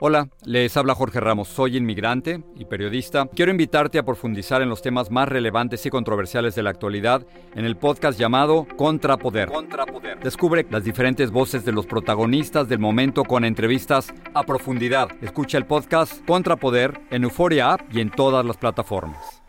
Hola, 0.00 0.28
les 0.44 0.76
habla 0.76 0.94
Jorge 0.94 1.18
Ramos, 1.18 1.48
soy 1.48 1.76
inmigrante 1.76 2.44
y 2.54 2.66
periodista. 2.66 3.26
Quiero 3.34 3.50
invitarte 3.50 3.98
a 3.98 4.04
profundizar 4.04 4.62
en 4.62 4.68
los 4.68 4.80
temas 4.80 5.10
más 5.10 5.28
relevantes 5.28 5.84
y 5.86 5.90
controversiales 5.90 6.54
de 6.54 6.62
la 6.62 6.70
actualidad 6.70 7.26
en 7.56 7.64
el 7.64 7.76
podcast 7.76 8.16
llamado 8.16 8.64
Contrapoder. 8.76 9.48
Contrapoder. 9.48 10.20
Descubre 10.20 10.64
las 10.70 10.84
diferentes 10.84 11.32
voces 11.32 11.64
de 11.64 11.72
los 11.72 11.86
protagonistas 11.86 12.68
del 12.68 12.78
momento 12.78 13.24
con 13.24 13.44
entrevistas 13.44 14.14
a 14.34 14.44
profundidad. 14.44 15.08
Escucha 15.20 15.58
el 15.58 15.66
podcast 15.66 16.24
Contrapoder 16.24 17.00
en 17.10 17.24
Euforia 17.24 17.72
App 17.72 17.80
y 17.92 18.00
en 18.00 18.12
todas 18.12 18.46
las 18.46 18.56
plataformas. 18.56 19.42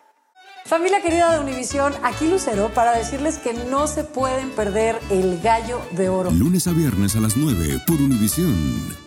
Familia 0.64 1.00
querida 1.00 1.32
de 1.32 1.38
Univisión, 1.44 1.92
aquí 2.02 2.28
Lucero 2.28 2.70
para 2.74 2.90
decirles 2.96 3.38
que 3.38 3.54
no 3.54 3.86
se 3.86 4.02
pueden 4.02 4.50
perder 4.50 4.98
el 5.10 5.40
gallo 5.40 5.80
de 5.92 6.08
oro. 6.08 6.32
Lunes 6.32 6.66
a 6.66 6.72
viernes 6.72 7.14
a 7.14 7.20
las 7.20 7.36
9 7.36 7.82
por 7.86 8.00
Univisión. 8.00 8.99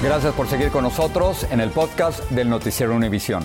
Gracias 0.00 0.32
por 0.34 0.46
seguir 0.46 0.70
con 0.70 0.84
nosotros 0.84 1.44
en 1.50 1.58
el 1.58 1.70
podcast 1.70 2.30
del 2.30 2.48
Noticiero 2.48 2.94
Univisión. 2.94 3.42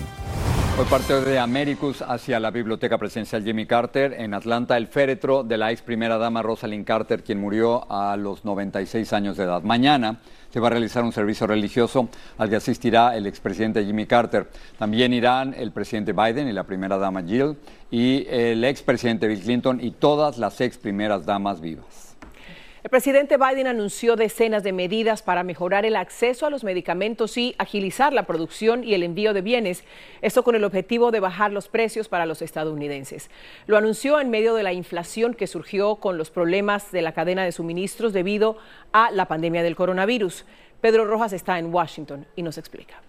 Hoy 0.78 0.84
parte 0.88 1.20
de 1.20 1.40
Americus 1.40 2.00
hacia 2.00 2.38
la 2.38 2.52
Biblioteca 2.52 2.96
Presidencial 2.96 3.42
Jimmy 3.42 3.66
Carter 3.66 4.12
en 4.12 4.34
Atlanta, 4.34 4.76
el 4.76 4.86
féretro 4.86 5.42
de 5.42 5.58
la 5.58 5.72
ex 5.72 5.82
primera 5.82 6.16
dama 6.16 6.42
Rosalind 6.42 6.86
Carter, 6.86 7.24
quien 7.24 7.40
murió 7.40 7.90
a 7.90 8.16
los 8.16 8.44
96 8.44 9.12
años 9.12 9.36
de 9.36 9.44
edad. 9.44 9.64
Mañana 9.64 10.20
se 10.52 10.60
va 10.60 10.68
a 10.68 10.70
realizar 10.70 11.02
un 11.02 11.10
servicio 11.10 11.48
religioso 11.48 12.08
al 12.38 12.48
que 12.48 12.56
asistirá 12.56 13.16
el 13.16 13.26
expresidente 13.26 13.84
Jimmy 13.84 14.06
Carter. 14.06 14.48
También 14.78 15.12
irán 15.12 15.56
el 15.58 15.72
presidente 15.72 16.12
Biden 16.12 16.46
y 16.46 16.52
la 16.52 16.62
primera 16.62 16.98
dama 16.98 17.24
Jill 17.24 17.56
y 17.90 18.28
el 18.30 18.62
expresidente 18.62 19.26
Bill 19.26 19.40
Clinton 19.40 19.80
y 19.82 19.90
todas 19.90 20.38
las 20.38 20.60
ex 20.60 20.78
primeras 20.78 21.26
damas 21.26 21.60
vivas. 21.60 22.13
El 22.84 22.90
presidente 22.90 23.38
Biden 23.38 23.66
anunció 23.66 24.14
decenas 24.14 24.62
de 24.62 24.74
medidas 24.74 25.22
para 25.22 25.42
mejorar 25.42 25.86
el 25.86 25.96
acceso 25.96 26.44
a 26.44 26.50
los 26.50 26.64
medicamentos 26.64 27.38
y 27.38 27.54
agilizar 27.56 28.12
la 28.12 28.26
producción 28.26 28.84
y 28.84 28.92
el 28.92 29.02
envío 29.02 29.32
de 29.32 29.40
bienes, 29.40 29.84
esto 30.20 30.44
con 30.44 30.54
el 30.54 30.64
objetivo 30.64 31.10
de 31.10 31.18
bajar 31.18 31.50
los 31.50 31.68
precios 31.68 32.10
para 32.10 32.26
los 32.26 32.42
estadounidenses. 32.42 33.30
Lo 33.66 33.78
anunció 33.78 34.20
en 34.20 34.28
medio 34.28 34.54
de 34.54 34.64
la 34.64 34.74
inflación 34.74 35.32
que 35.32 35.46
surgió 35.46 35.96
con 35.96 36.18
los 36.18 36.30
problemas 36.30 36.92
de 36.92 37.00
la 37.00 37.12
cadena 37.12 37.42
de 37.42 37.52
suministros 37.52 38.12
debido 38.12 38.58
a 38.92 39.10
la 39.12 39.28
pandemia 39.28 39.62
del 39.62 39.76
coronavirus. 39.76 40.44
Pedro 40.82 41.06
Rojas 41.06 41.32
está 41.32 41.58
en 41.58 41.72
Washington 41.72 42.26
y 42.36 42.42
nos 42.42 42.58
explica. 42.58 43.00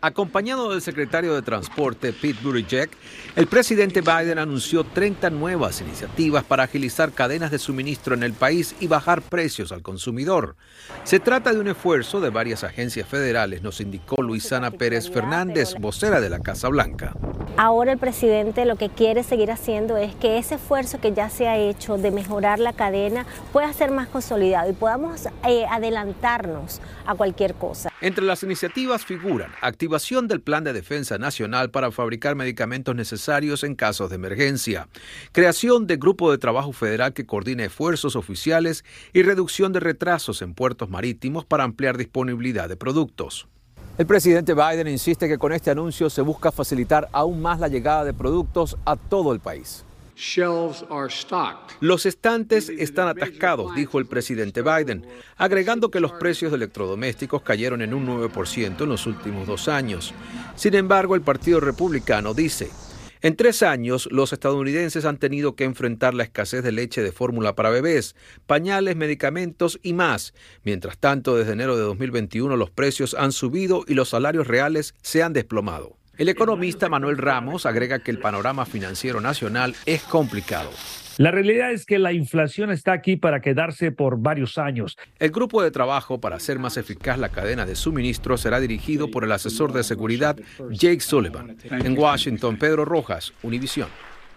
Acompañado 0.00 0.70
del 0.70 0.80
secretario 0.80 1.34
de 1.34 1.42
Transporte 1.42 2.12
Pete 2.12 2.38
Buttigieg, 2.40 2.88
el 3.34 3.48
presidente 3.48 4.00
Biden 4.00 4.38
anunció 4.38 4.84
30 4.84 5.30
nuevas 5.30 5.80
iniciativas 5.80 6.44
para 6.44 6.62
agilizar 6.62 7.10
cadenas 7.10 7.50
de 7.50 7.58
suministro 7.58 8.14
en 8.14 8.22
el 8.22 8.32
país 8.32 8.76
y 8.78 8.86
bajar 8.86 9.22
precios 9.22 9.72
al 9.72 9.82
consumidor. 9.82 10.54
Se 11.02 11.18
trata 11.18 11.52
de 11.52 11.58
un 11.58 11.66
esfuerzo 11.66 12.20
de 12.20 12.30
varias 12.30 12.62
agencias 12.62 13.08
federales, 13.08 13.62
nos 13.62 13.80
indicó 13.80 14.22
Luisana 14.22 14.70
Pérez 14.70 15.10
Fernández, 15.10 15.74
vocera 15.80 16.20
de 16.20 16.30
la 16.30 16.38
Casa 16.38 16.68
Blanca. 16.68 17.14
Ahora 17.56 17.90
el 17.90 17.98
presidente 17.98 18.64
lo 18.66 18.76
que 18.76 18.88
quiere 18.90 19.24
seguir 19.24 19.50
haciendo 19.50 19.96
es 19.96 20.14
que 20.14 20.38
ese 20.38 20.54
esfuerzo 20.54 21.00
que 21.00 21.12
ya 21.12 21.28
se 21.28 21.48
ha 21.48 21.56
hecho 21.56 21.98
de 21.98 22.12
mejorar 22.12 22.60
la 22.60 22.72
cadena 22.72 23.26
pueda 23.52 23.72
ser 23.72 23.90
más 23.90 24.06
consolidado 24.06 24.70
y 24.70 24.74
podamos 24.74 25.26
eh, 25.44 25.66
adelantarnos 25.68 26.80
a 27.04 27.16
cualquier 27.16 27.54
cosa. 27.54 27.90
Entre 28.00 28.24
las 28.24 28.44
iniciativas 28.44 29.04
figuran 29.04 29.50
activación 29.88 30.28
del 30.28 30.42
Plan 30.42 30.64
de 30.64 30.74
Defensa 30.74 31.16
Nacional 31.16 31.70
para 31.70 31.90
fabricar 31.90 32.34
medicamentos 32.34 32.94
necesarios 32.94 33.64
en 33.64 33.74
casos 33.74 34.10
de 34.10 34.16
emergencia, 34.16 34.86
creación 35.32 35.86
de 35.86 35.96
grupo 35.96 36.30
de 36.30 36.36
trabajo 36.36 36.74
federal 36.74 37.14
que 37.14 37.24
coordine 37.24 37.64
esfuerzos 37.64 38.14
oficiales 38.14 38.84
y 39.14 39.22
reducción 39.22 39.72
de 39.72 39.80
retrasos 39.80 40.42
en 40.42 40.52
puertos 40.52 40.90
marítimos 40.90 41.46
para 41.46 41.64
ampliar 41.64 41.96
disponibilidad 41.96 42.68
de 42.68 42.76
productos. 42.76 43.48
El 43.96 44.04
presidente 44.04 44.52
Biden 44.52 44.88
insiste 44.88 45.26
que 45.26 45.38
con 45.38 45.52
este 45.52 45.70
anuncio 45.70 46.10
se 46.10 46.20
busca 46.20 46.52
facilitar 46.52 47.08
aún 47.12 47.40
más 47.40 47.58
la 47.58 47.68
llegada 47.68 48.04
de 48.04 48.12
productos 48.12 48.76
a 48.84 48.96
todo 48.96 49.32
el 49.32 49.40
país. 49.40 49.86
Los 51.80 52.04
estantes 52.04 52.68
están 52.68 53.06
atascados, 53.08 53.74
dijo 53.76 54.00
el 54.00 54.06
presidente 54.06 54.62
Biden, 54.62 55.06
agregando 55.36 55.90
que 55.90 56.00
los 56.00 56.12
precios 56.12 56.50
de 56.50 56.56
electrodomésticos 56.56 57.42
cayeron 57.42 57.82
en 57.82 57.94
un 57.94 58.06
9% 58.06 58.82
en 58.82 58.88
los 58.88 59.06
últimos 59.06 59.46
dos 59.46 59.68
años. 59.68 60.12
Sin 60.56 60.74
embargo, 60.74 61.14
el 61.14 61.22
Partido 61.22 61.60
Republicano 61.60 62.34
dice, 62.34 62.68
en 63.20 63.34
tres 63.34 63.62
años, 63.62 64.08
los 64.12 64.32
estadounidenses 64.32 65.04
han 65.04 65.18
tenido 65.18 65.56
que 65.56 65.64
enfrentar 65.64 66.14
la 66.14 66.22
escasez 66.22 66.62
de 66.62 66.70
leche 66.70 67.02
de 67.02 67.10
fórmula 67.10 67.56
para 67.56 67.70
bebés, 67.70 68.14
pañales, 68.46 68.94
medicamentos 68.94 69.80
y 69.82 69.92
más. 69.92 70.34
Mientras 70.62 70.98
tanto, 70.98 71.36
desde 71.36 71.52
enero 71.52 71.76
de 71.76 71.82
2021 71.82 72.56
los 72.56 72.70
precios 72.70 73.14
han 73.14 73.32
subido 73.32 73.84
y 73.88 73.94
los 73.94 74.10
salarios 74.10 74.46
reales 74.46 74.94
se 75.02 75.22
han 75.24 75.32
desplomado. 75.32 75.97
El 76.18 76.28
economista 76.28 76.88
Manuel 76.88 77.16
Ramos 77.16 77.64
agrega 77.64 78.00
que 78.00 78.10
el 78.10 78.18
panorama 78.18 78.66
financiero 78.66 79.20
nacional 79.20 79.76
es 79.86 80.02
complicado. 80.02 80.68
La 81.16 81.30
realidad 81.30 81.70
es 81.70 81.86
que 81.86 82.00
la 82.00 82.12
inflación 82.12 82.72
está 82.72 82.92
aquí 82.92 83.16
para 83.16 83.40
quedarse 83.40 83.92
por 83.92 84.18
varios 84.18 84.58
años. 84.58 84.96
El 85.20 85.30
grupo 85.30 85.62
de 85.62 85.70
trabajo 85.70 86.20
para 86.20 86.34
hacer 86.34 86.58
más 86.58 86.76
eficaz 86.76 87.18
la 87.18 87.28
cadena 87.28 87.66
de 87.66 87.76
suministro 87.76 88.36
será 88.36 88.58
dirigido 88.58 89.12
por 89.12 89.22
el 89.22 89.30
asesor 89.30 89.72
de 89.72 89.84
seguridad 89.84 90.36
Jake 90.70 91.00
Sullivan. 91.00 91.56
En 91.70 91.96
Washington, 91.96 92.56
Pedro 92.56 92.84
Rojas, 92.84 93.32
Univisión. 93.42 93.88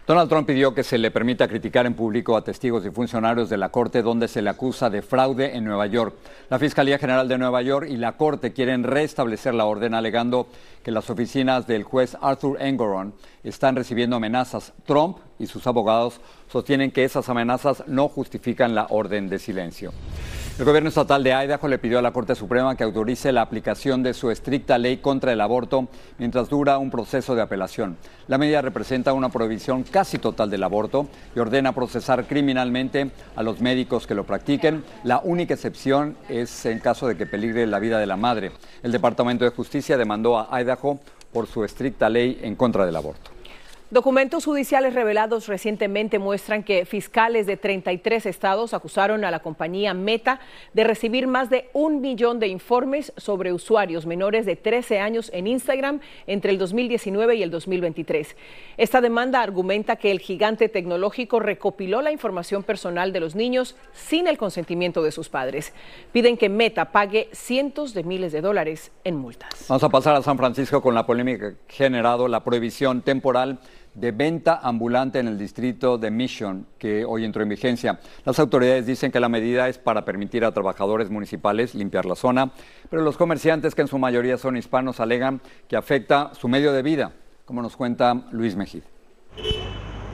Donald 0.08 0.30
Trump 0.30 0.48
pidió 0.48 0.74
que 0.74 0.84
se 0.84 0.98
le 0.98 1.12
permita 1.12 1.48
criticar 1.48 1.86
en 1.86 1.94
público 1.94 2.36
a 2.36 2.44
testigos 2.44 2.84
y 2.84 2.90
funcionarios 2.90 3.50
de 3.50 3.58
la 3.58 3.70
Corte 3.70 4.02
donde 4.02 4.28
se 4.28 4.42
le 4.42 4.50
acusa 4.50 4.90
de 4.90 5.04
fraude 5.04 5.56
en 5.56 5.64
Nueva 5.64 5.86
York. 5.86 6.16
La 6.50 6.58
Fiscalía 6.58 6.98
General 6.98 7.28
de 7.28 7.38
Nueva 7.38 7.62
York 7.62 7.88
y 7.88 7.98
la 7.98 8.14
Corte 8.14 8.52
quieren 8.52 8.84
restablecer 8.84 9.54
la 9.54 9.66
orden 9.66 9.94
alegando 9.94 10.48
que 10.84 10.90
las 10.90 11.08
oficinas 11.12 11.68
del 11.68 11.84
juez 11.84 12.18
Arthur 12.20 12.60
Engoron 12.60 13.14
están 13.44 13.76
recibiendo 13.76 14.16
amenazas. 14.16 14.74
Trump 14.88 15.20
y 15.38 15.46
sus 15.46 15.68
abogados 15.68 16.20
sostienen 16.52 16.90
que 16.90 17.04
esas 17.04 17.30
amenazas 17.30 17.84
no 17.86 18.10
justifican 18.10 18.74
la 18.74 18.88
orden 18.90 19.30
de 19.30 19.38
silencio. 19.38 19.94
El 20.60 20.66
gobierno 20.66 20.90
estatal 20.90 21.24
de 21.24 21.34
Idaho 21.34 21.68
le 21.70 21.80
pidió 21.80 21.98
a 21.98 22.02
la 22.02 22.12
Corte 22.12 22.36
Suprema 22.36 22.76
que 22.76 22.84
autorice 22.84 23.32
la 23.32 23.42
aplicación 23.42 24.04
de 24.04 24.14
su 24.14 24.30
estricta 24.30 24.78
ley 24.78 24.98
contra 24.98 25.32
el 25.32 25.42
aborto 25.42 25.88
mientras 26.20 26.50
dura 26.50 26.78
un 26.78 26.92
proceso 26.92 27.34
de 27.34 27.42
apelación. 27.42 27.98
La 28.28 28.38
medida 28.38 28.62
representa 28.62 29.14
una 29.14 29.30
prohibición 29.30 29.84
casi 29.84 30.20
total 30.20 30.52
del 30.52 30.64
aborto 30.64 31.08
y 31.36 31.40
ordena 31.40 31.74
procesar 31.74 32.26
criminalmente 32.26 33.10
a 33.36 33.44
los 33.44 33.60
médicos 33.60 34.06
que 34.06 34.14
lo 34.14 34.26
practiquen. 34.26 34.84
La 35.04 35.22
única 35.24 35.56
excepción 35.56 36.16
es 36.30 36.66
en 36.66 36.80
caso 36.80 37.08
de 37.08 37.18
que 37.18 37.26
peligre 37.26 37.66
la 37.66 37.80
vida 37.80 37.98
de 37.98 38.06
la 38.06 38.18
madre. 38.18 38.52
El 38.84 38.92
Departamento 38.92 39.46
de 39.46 39.52
Justicia 39.52 39.98
demandó 39.98 40.38
a 40.38 40.62
Idaho 40.62 41.00
por 41.32 41.48
su 41.48 41.64
estricta 41.64 42.10
ley 42.10 42.40
en 42.44 42.56
contra 42.56 42.86
del 42.86 42.98
aborto. 42.98 43.41
Documentos 43.92 44.46
judiciales 44.46 44.94
revelados 44.94 45.48
recientemente 45.48 46.18
muestran 46.18 46.64
que 46.64 46.86
fiscales 46.86 47.46
de 47.46 47.58
33 47.58 48.26
estados 48.26 48.74
acusaron 48.74 49.26
a 49.26 49.32
la 49.32 49.42
compañía 49.42 49.94
Meta 49.94 50.40
de 50.72 50.86
recibir 50.86 51.28
más 51.28 51.50
de 51.50 51.70
un 51.74 52.00
millón 52.00 52.40
de 52.40 52.48
informes 52.48 53.12
sobre 53.18 53.52
usuarios 53.52 54.06
menores 54.06 54.46
de 54.46 54.56
13 54.56 55.02
años 55.02 55.30
en 55.34 55.46
Instagram 55.46 56.00
entre 56.26 56.52
el 56.52 56.58
2019 56.58 57.36
y 57.36 57.44
el 57.44 57.52
2023. 57.52 58.38
Esta 58.78 59.02
demanda 59.02 59.42
argumenta 59.42 59.98
que 59.98 60.12
el 60.12 60.22
gigante 60.22 60.70
tecnológico 60.70 61.42
recopiló 61.42 62.02
la 62.02 62.14
información 62.14 62.64
personal 62.64 63.12
de 63.12 63.20
los 63.20 63.36
niños 63.36 63.76
sin 63.92 64.26
el 64.28 64.38
consentimiento 64.38 65.04
de 65.04 65.12
sus 65.12 65.28
padres. 65.28 65.74
Piden 66.14 66.38
que 66.38 66.48
Meta 66.48 66.94
pague 66.94 67.28
cientos 67.34 67.94
de 67.94 68.06
miles 68.06 68.32
de 68.32 68.40
dólares 68.40 68.94
en 69.04 69.18
multas. 69.18 69.66
Vamos 69.68 69.84
a 69.84 69.90
pasar 69.90 70.16
a 70.16 70.22
San 70.22 70.38
Francisco 70.38 70.82
con 70.82 70.96
la 70.96 71.06
polémica 71.06 71.56
que 71.68 71.76
generado 71.76 72.30
la 72.30 72.42
prohibición 72.42 73.02
temporal 73.02 73.60
de 73.94 74.12
venta 74.12 74.60
ambulante 74.64 75.20
en 75.20 75.28
el 75.28 75.38
distrito 75.38 75.98
de 75.98 76.12
Mission, 76.12 76.66
que 76.78 77.04
hoy 77.04 77.26
entró 77.26 77.44
en 77.44 77.50
vigencia. 77.50 78.00
Las 78.26 78.40
autoridades 78.40 78.86
dicen 78.86 79.12
que 79.12 79.20
la 79.20 79.30
medida 79.30 79.68
es 79.68 79.78
para 79.78 80.06
permitir 80.06 80.46
a 80.46 80.54
trabajadores 80.54 81.10
municipales 81.10 81.76
limpiar 81.76 82.06
la 82.06 82.16
zona, 82.16 82.52
pero 82.90 83.02
los 83.02 83.18
comerciantes, 83.18 83.76
que 83.76 83.82
en 83.82 83.88
su 83.88 83.98
mayoría 83.98 84.38
son 84.38 84.58
hispanos, 84.58 85.00
alegan 85.00 85.42
que 85.68 85.76
afecta 85.76 86.32
su 86.34 86.48
medio 86.48 86.72
de 86.72 86.82
vida, 86.82 87.12
como 87.46 87.62
nos 87.62 87.76
cuenta 87.76 88.24
Luis 88.32 88.56
Mejid. 88.56 88.84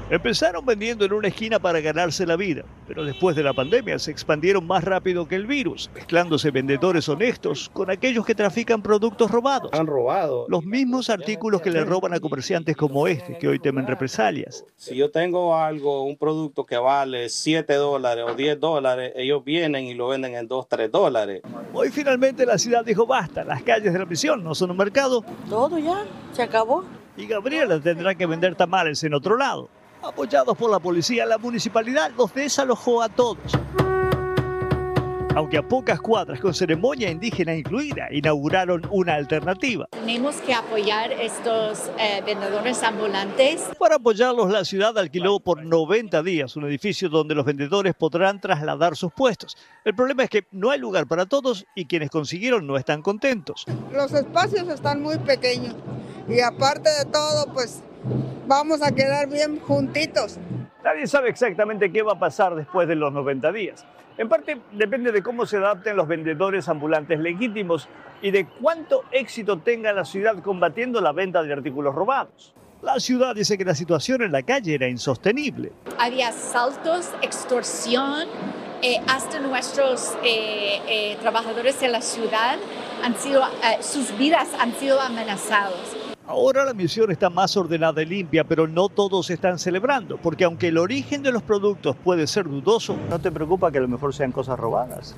Empezaron 0.09 0.65
vendiendo 0.65 1.03
en 1.03 1.11
una 1.11 1.27
esquina 1.27 1.59
para 1.59 1.81
ganarse 1.81 2.25
la 2.25 2.37
vida, 2.37 2.63
pero 2.87 3.03
después 3.03 3.35
de 3.35 3.43
la 3.43 3.51
pandemia 3.51 3.99
se 3.99 4.09
expandieron 4.09 4.65
más 4.65 4.85
rápido 4.85 5.27
que 5.27 5.35
el 5.35 5.45
virus, 5.45 5.89
mezclándose 5.93 6.49
vendedores 6.49 7.09
honestos 7.09 7.69
con 7.73 7.91
aquellos 7.91 8.25
que 8.25 8.33
trafican 8.33 8.81
productos 8.81 9.29
robados. 9.29 9.69
Han 9.73 9.85
robado. 9.85 10.45
Los 10.47 10.63
mismos 10.63 11.09
artículos 11.09 11.61
que 11.61 11.71
le 11.71 11.83
roban 11.83 12.13
a 12.13 12.21
comerciantes 12.21 12.77
como 12.77 13.05
este, 13.05 13.37
que 13.37 13.49
hoy 13.49 13.59
temen 13.59 13.85
represalias. 13.85 14.63
Si 14.77 14.95
yo 14.95 15.11
tengo 15.11 15.57
algo, 15.57 16.03
un 16.03 16.15
producto 16.15 16.65
que 16.65 16.77
vale 16.77 17.27
7 17.27 17.73
dólares 17.73 18.23
o 18.29 18.33
10 18.33 18.61
dólares, 18.61 19.11
ellos 19.13 19.43
vienen 19.43 19.87
y 19.87 19.93
lo 19.93 20.07
venden 20.07 20.35
en 20.35 20.47
2, 20.47 20.69
3 20.69 20.89
dólares. 20.89 21.41
Hoy 21.73 21.89
finalmente 21.89 22.45
la 22.45 22.57
ciudad 22.57 22.85
dijo 22.85 23.05
basta, 23.05 23.43
las 23.43 23.61
calles 23.61 23.91
de 23.91 23.99
la 23.99 24.05
prisión 24.05 24.41
no 24.41 24.55
son 24.55 24.71
un 24.71 24.77
mercado. 24.77 25.25
Todo 25.49 25.77
ya, 25.77 26.05
se 26.31 26.43
acabó. 26.43 26.85
Y 27.17 27.25
Gabriela 27.27 27.77
tendrá 27.81 28.15
que 28.15 28.25
vender 28.25 28.55
tamales 28.55 29.03
en 29.03 29.13
otro 29.13 29.35
lado. 29.35 29.69
Apoyados 30.07 30.57
por 30.57 30.71
la 30.71 30.79
policía, 30.79 31.25
la 31.25 31.37
municipalidad 31.37 32.11
los 32.17 32.33
desalojó 32.33 33.01
a 33.01 33.09
todos. 33.09 33.37
Aunque 35.35 35.57
a 35.57 35.67
pocas 35.67 35.99
cuadras 35.99 36.39
con 36.39 36.53
ceremonia 36.53 37.11
indígena 37.11 37.53
incluida, 37.53 38.07
inauguraron 38.11 38.87
una 38.89 39.15
alternativa. 39.15 39.85
Tenemos 39.91 40.37
que 40.37 40.53
apoyar 40.53 41.11
estos 41.11 41.91
eh, 41.99 42.23
vendedores 42.25 42.81
ambulantes. 42.83 43.69
Para 43.77 43.97
apoyarlos, 43.97 44.49
la 44.49 44.63
ciudad 44.63 44.97
alquiló 44.97 45.41
por 45.41 45.65
90 45.65 46.23
días 46.23 46.55
un 46.55 46.63
edificio 46.63 47.09
donde 47.09 47.35
los 47.35 47.43
vendedores 47.45 47.93
podrán 47.93 48.39
trasladar 48.39 48.95
sus 48.95 49.11
puestos. 49.11 49.57
El 49.83 49.93
problema 49.93 50.23
es 50.23 50.29
que 50.29 50.47
no 50.51 50.71
hay 50.71 50.79
lugar 50.79 51.05
para 51.07 51.25
todos 51.25 51.65
y 51.75 51.85
quienes 51.85 52.11
consiguieron 52.11 52.65
no 52.65 52.77
están 52.77 53.01
contentos. 53.01 53.65
Los 53.91 54.13
espacios 54.13 54.69
están 54.69 55.01
muy 55.01 55.17
pequeños 55.17 55.75
y 56.29 56.39
aparte 56.39 56.89
de 56.91 57.11
todo, 57.11 57.53
pues 57.53 57.83
vamos 58.47 58.81
a 58.81 58.91
quedar 58.91 59.27
bien 59.29 59.59
juntitos. 59.59 60.39
Nadie 60.83 61.05
sabe 61.07 61.29
exactamente 61.29 61.91
qué 61.91 62.01
va 62.01 62.13
a 62.13 62.19
pasar 62.19 62.55
después 62.55 62.87
de 62.87 62.95
los 62.95 63.11
90 63.11 63.51
días. 63.51 63.85
En 64.17 64.29
parte 64.29 64.59
depende 64.71 65.11
de 65.11 65.21
cómo 65.21 65.45
se 65.45 65.57
adapten 65.57 65.95
los 65.95 66.07
vendedores 66.07 66.67
ambulantes 66.69 67.19
legítimos 67.19 67.87
y 68.21 68.31
de 68.31 68.47
cuánto 68.47 69.03
éxito 69.11 69.59
tenga 69.59 69.93
la 69.93 70.05
ciudad 70.05 70.41
combatiendo 70.41 71.01
la 71.01 71.11
venta 71.11 71.43
de 71.43 71.53
artículos 71.53 71.93
robados. 71.93 72.53
La 72.81 72.99
ciudad 72.99 73.35
dice 73.35 73.57
que 73.57 73.65
la 73.65 73.75
situación 73.75 74.21
en 74.21 74.31
la 74.31 74.43
calle 74.43 74.75
era 74.75 74.87
insostenible. 74.87 75.71
Había 75.99 76.29
asaltos, 76.29 77.11
extorsión, 77.21 78.27
eh, 78.81 79.01
hasta 79.07 79.39
nuestros 79.39 80.13
eh, 80.23 80.79
eh, 80.87 81.17
trabajadores 81.19 81.79
de 81.79 81.87
la 81.87 82.01
ciudad 82.01 82.57
han 83.03 83.15
sido, 83.15 83.43
eh, 83.43 83.77
sus 83.81 84.15
vidas 84.17 84.47
han 84.59 84.73
sido 84.75 85.01
amenazados. 85.01 86.06
Ahora 86.27 86.65
la 86.65 86.73
misión 86.73 87.09
está 87.09 87.29
más 87.29 87.55
ordenada 87.55 88.01
y 88.01 88.05
limpia, 88.05 88.43
pero 88.43 88.67
no 88.67 88.89
todos 88.89 89.29
están 89.29 89.57
celebrando, 89.57 90.17
porque 90.17 90.43
aunque 90.43 90.67
el 90.67 90.77
origen 90.77 91.23
de 91.23 91.31
los 91.31 91.41
productos 91.41 91.95
puede 91.95 92.27
ser 92.27 92.49
dudoso, 92.49 92.97
¿no 93.09 93.17
te 93.17 93.31
preocupa 93.31 93.71
que 93.71 93.77
a 93.77 93.81
lo 93.81 93.87
mejor 93.87 94.13
sean 94.13 94.33
cosas 94.33 94.59
robadas? 94.59 95.15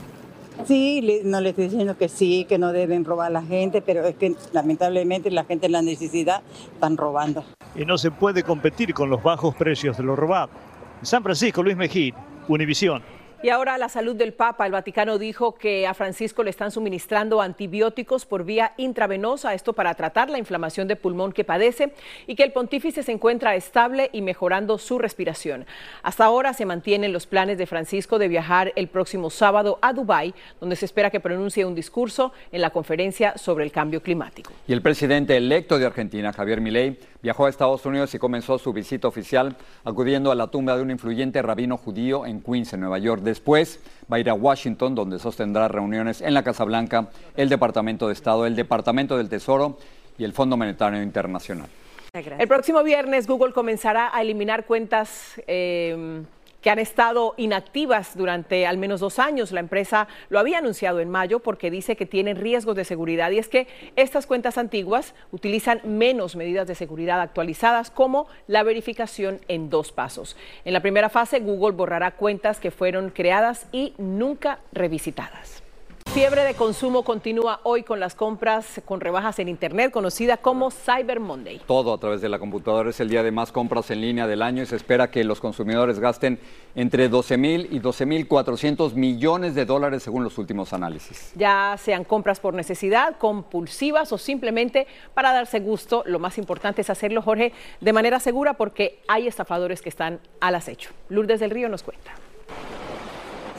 Sí, 0.67 1.21
no 1.23 1.41
le 1.41 1.49
estoy 1.49 1.63
diciendo 1.63 1.97
que 1.97 2.09
sí, 2.09 2.45
que 2.47 2.59
no 2.59 2.71
deben 2.71 3.05
robar 3.05 3.27
a 3.27 3.29
la 3.31 3.41
gente, 3.41 3.81
pero 3.81 4.05
es 4.05 4.17
que 4.17 4.35
lamentablemente 4.53 5.31
la 5.31 5.45
gente 5.45 5.65
en 5.65 5.71
la 5.71 5.81
necesidad 5.81 6.43
están 6.73 6.95
robando. 6.95 7.43
Y 7.75 7.85
no 7.85 7.97
se 7.97 8.11
puede 8.11 8.43
competir 8.43 8.93
con 8.93 9.09
los 9.09 9.23
bajos 9.23 9.55
precios 9.55 9.97
de 9.97 10.03
lo 10.03 10.15
robado. 10.15 10.51
En 10.99 11.07
San 11.07 11.23
Francisco, 11.23 11.63
Luis 11.63 11.75
Mejid, 11.75 12.13
Univisión. 12.47 13.01
Y 13.41 13.47
ahora 13.47 13.77
la 13.77 13.87
salud 13.87 14.17
del 14.17 14.33
Papa. 14.33 14.65
El 14.65 14.73
Vaticano 14.73 15.17
dijo 15.17 15.55
que 15.55 15.87
a 15.87 15.93
Francisco 15.93 16.43
le 16.43 16.49
están 16.49 16.71
suministrando 16.71 17.41
antibióticos 17.41 18.25
por 18.25 18.43
vía 18.43 18.73
intravenosa, 18.75 19.53
esto 19.53 19.71
para 19.71 19.93
tratar 19.93 20.29
la 20.29 20.37
inflamación 20.37 20.89
de 20.89 20.97
pulmón 20.97 21.31
que 21.31 21.45
padece, 21.45 21.93
y 22.27 22.35
que 22.35 22.43
el 22.43 22.51
pontífice 22.51 23.01
se 23.01 23.13
encuentra 23.13 23.55
estable 23.55 24.09
y 24.11 24.21
mejorando 24.21 24.77
su 24.77 24.99
respiración. 24.99 25.65
Hasta 26.03 26.25
ahora 26.25 26.53
se 26.53 26.65
mantienen 26.65 27.13
los 27.13 27.27
planes 27.27 27.57
de 27.57 27.65
Francisco 27.65 28.19
de 28.19 28.27
viajar 28.27 28.73
el 28.75 28.89
próximo 28.89 29.29
sábado 29.29 29.79
a 29.81 29.93
Dubái, 29.93 30.33
donde 30.59 30.75
se 30.75 30.83
espera 30.83 31.09
que 31.09 31.21
pronuncie 31.21 31.63
un 31.63 31.75
discurso 31.75 32.33
en 32.51 32.59
la 32.59 32.71
conferencia 32.71 33.37
sobre 33.37 33.63
el 33.63 33.71
cambio 33.71 34.03
climático. 34.03 34.51
Y 34.67 34.73
el 34.73 34.81
presidente 34.81 35.37
electo 35.37 35.79
de 35.79 35.85
Argentina, 35.85 36.33
Javier 36.33 36.59
Milei, 36.59 36.99
viajó 37.21 37.45
a 37.45 37.49
Estados 37.49 37.85
Unidos 37.85 38.13
y 38.13 38.19
comenzó 38.19 38.57
su 38.57 38.73
visita 38.73 39.07
oficial 39.07 39.55
acudiendo 39.83 40.31
a 40.31 40.35
la 40.35 40.47
tumba 40.47 40.75
de 40.75 40.81
un 40.81 40.91
influyente 40.91 41.41
rabino 41.41 41.77
judío 41.77 42.25
en 42.25 42.41
Queens, 42.41 42.73
en 42.73 42.81
Nueva 42.81 42.97
York. 42.99 43.21
Después 43.21 43.79
va 44.11 44.17
a 44.17 44.19
ir 44.19 44.29
a 44.29 44.33
Washington, 44.33 44.95
donde 44.95 45.19
sostendrá 45.19 45.67
reuniones 45.67 46.21
en 46.21 46.33
la 46.33 46.43
Casa 46.43 46.63
Blanca, 46.63 47.09
el 47.35 47.49
Departamento 47.49 48.07
de 48.07 48.13
Estado, 48.13 48.45
el 48.45 48.55
Departamento 48.55 49.17
del 49.17 49.29
Tesoro 49.29 49.77
y 50.17 50.23
el 50.23 50.33
Fondo 50.33 50.57
Monetario 50.57 51.01
Internacional. 51.01 51.67
El 52.13 52.47
próximo 52.47 52.83
viernes 52.83 53.27
Google 53.27 53.53
comenzará 53.53 54.09
a 54.11 54.21
eliminar 54.21 54.65
cuentas 54.65 55.39
eh, 55.45 56.23
que 56.61 56.69
han 56.69 56.79
estado 56.79 57.33
inactivas 57.37 58.15
durante 58.15 58.67
al 58.67 58.77
menos 58.77 58.99
dos 58.99 59.19
años. 59.19 59.51
La 59.51 59.59
empresa 59.59 60.07
lo 60.29 60.39
había 60.39 60.57
anunciado 60.57 60.99
en 60.99 61.09
mayo 61.09 61.39
porque 61.39 61.71
dice 61.71 61.95
que 61.95 62.05
tienen 62.05 62.37
riesgos 62.37 62.75
de 62.75 62.85
seguridad 62.85 63.31
y 63.31 63.39
es 63.39 63.47
que 63.47 63.67
estas 63.95 64.27
cuentas 64.27 64.57
antiguas 64.57 65.13
utilizan 65.31 65.81
menos 65.83 66.35
medidas 66.35 66.67
de 66.67 66.75
seguridad 66.75 67.21
actualizadas 67.21 67.91
como 67.91 68.27
la 68.47 68.63
verificación 68.63 69.39
en 69.47 69.69
dos 69.69 69.91
pasos. 69.91 70.35
En 70.65 70.73
la 70.73 70.81
primera 70.81 71.09
fase 71.09 71.39
Google 71.39 71.75
borrará 71.75 72.11
cuentas 72.11 72.59
que 72.59 72.71
fueron 72.71 73.09
creadas 73.09 73.67
y 73.71 73.93
nunca 73.97 74.59
revisitadas. 74.71 75.68
Fiebre 76.13 76.43
de 76.43 76.55
consumo 76.55 77.03
continúa 77.03 77.59
hoy 77.61 77.83
con 77.83 77.99
las 77.99 78.15
compras 78.15 78.81
con 78.83 78.99
rebajas 78.99 79.37
en 79.37 79.47
Internet, 79.47 79.91
conocida 79.91 80.37
como 80.37 80.71
Cyber 80.71 81.19
Monday. 81.19 81.61
Todo 81.67 81.93
a 81.93 81.99
través 81.99 82.19
de 82.19 82.29
la 82.29 82.39
computadora 82.39 82.89
es 82.89 82.99
el 82.99 83.09
día 83.09 83.21
de 83.21 83.31
más 83.31 83.51
compras 83.51 83.91
en 83.91 84.01
línea 84.01 84.25
del 84.25 84.41
año 84.41 84.63
y 84.63 84.65
se 84.65 84.75
espera 84.75 85.11
que 85.11 85.23
los 85.23 85.39
consumidores 85.39 85.99
gasten 85.99 86.39
entre 86.73 87.09
12 87.09 87.37
mil 87.37 87.67
y 87.69 87.77
12 87.77 88.07
mil 88.07 88.27
400 88.27 88.95
millones 88.95 89.53
de 89.53 89.65
dólares 89.65 90.01
según 90.01 90.23
los 90.23 90.39
últimos 90.39 90.73
análisis. 90.73 91.31
Ya 91.35 91.75
sean 91.77 92.03
compras 92.03 92.39
por 92.39 92.55
necesidad, 92.55 93.17
compulsivas 93.19 94.11
o 94.11 94.17
simplemente 94.17 94.87
para 95.13 95.31
darse 95.31 95.59
gusto, 95.59 96.01
lo 96.07 96.17
más 96.17 96.39
importante 96.39 96.81
es 96.81 96.89
hacerlo, 96.89 97.21
Jorge, 97.21 97.53
de 97.81 97.93
manera 97.93 98.19
segura 98.19 98.55
porque 98.55 99.03
hay 99.07 99.27
estafadores 99.27 99.83
que 99.83 99.89
están 99.89 100.19
al 100.41 100.55
acecho. 100.55 100.89
Lourdes 101.09 101.39
del 101.39 101.51
Río 101.51 101.69
nos 101.69 101.83
cuenta. 101.83 102.13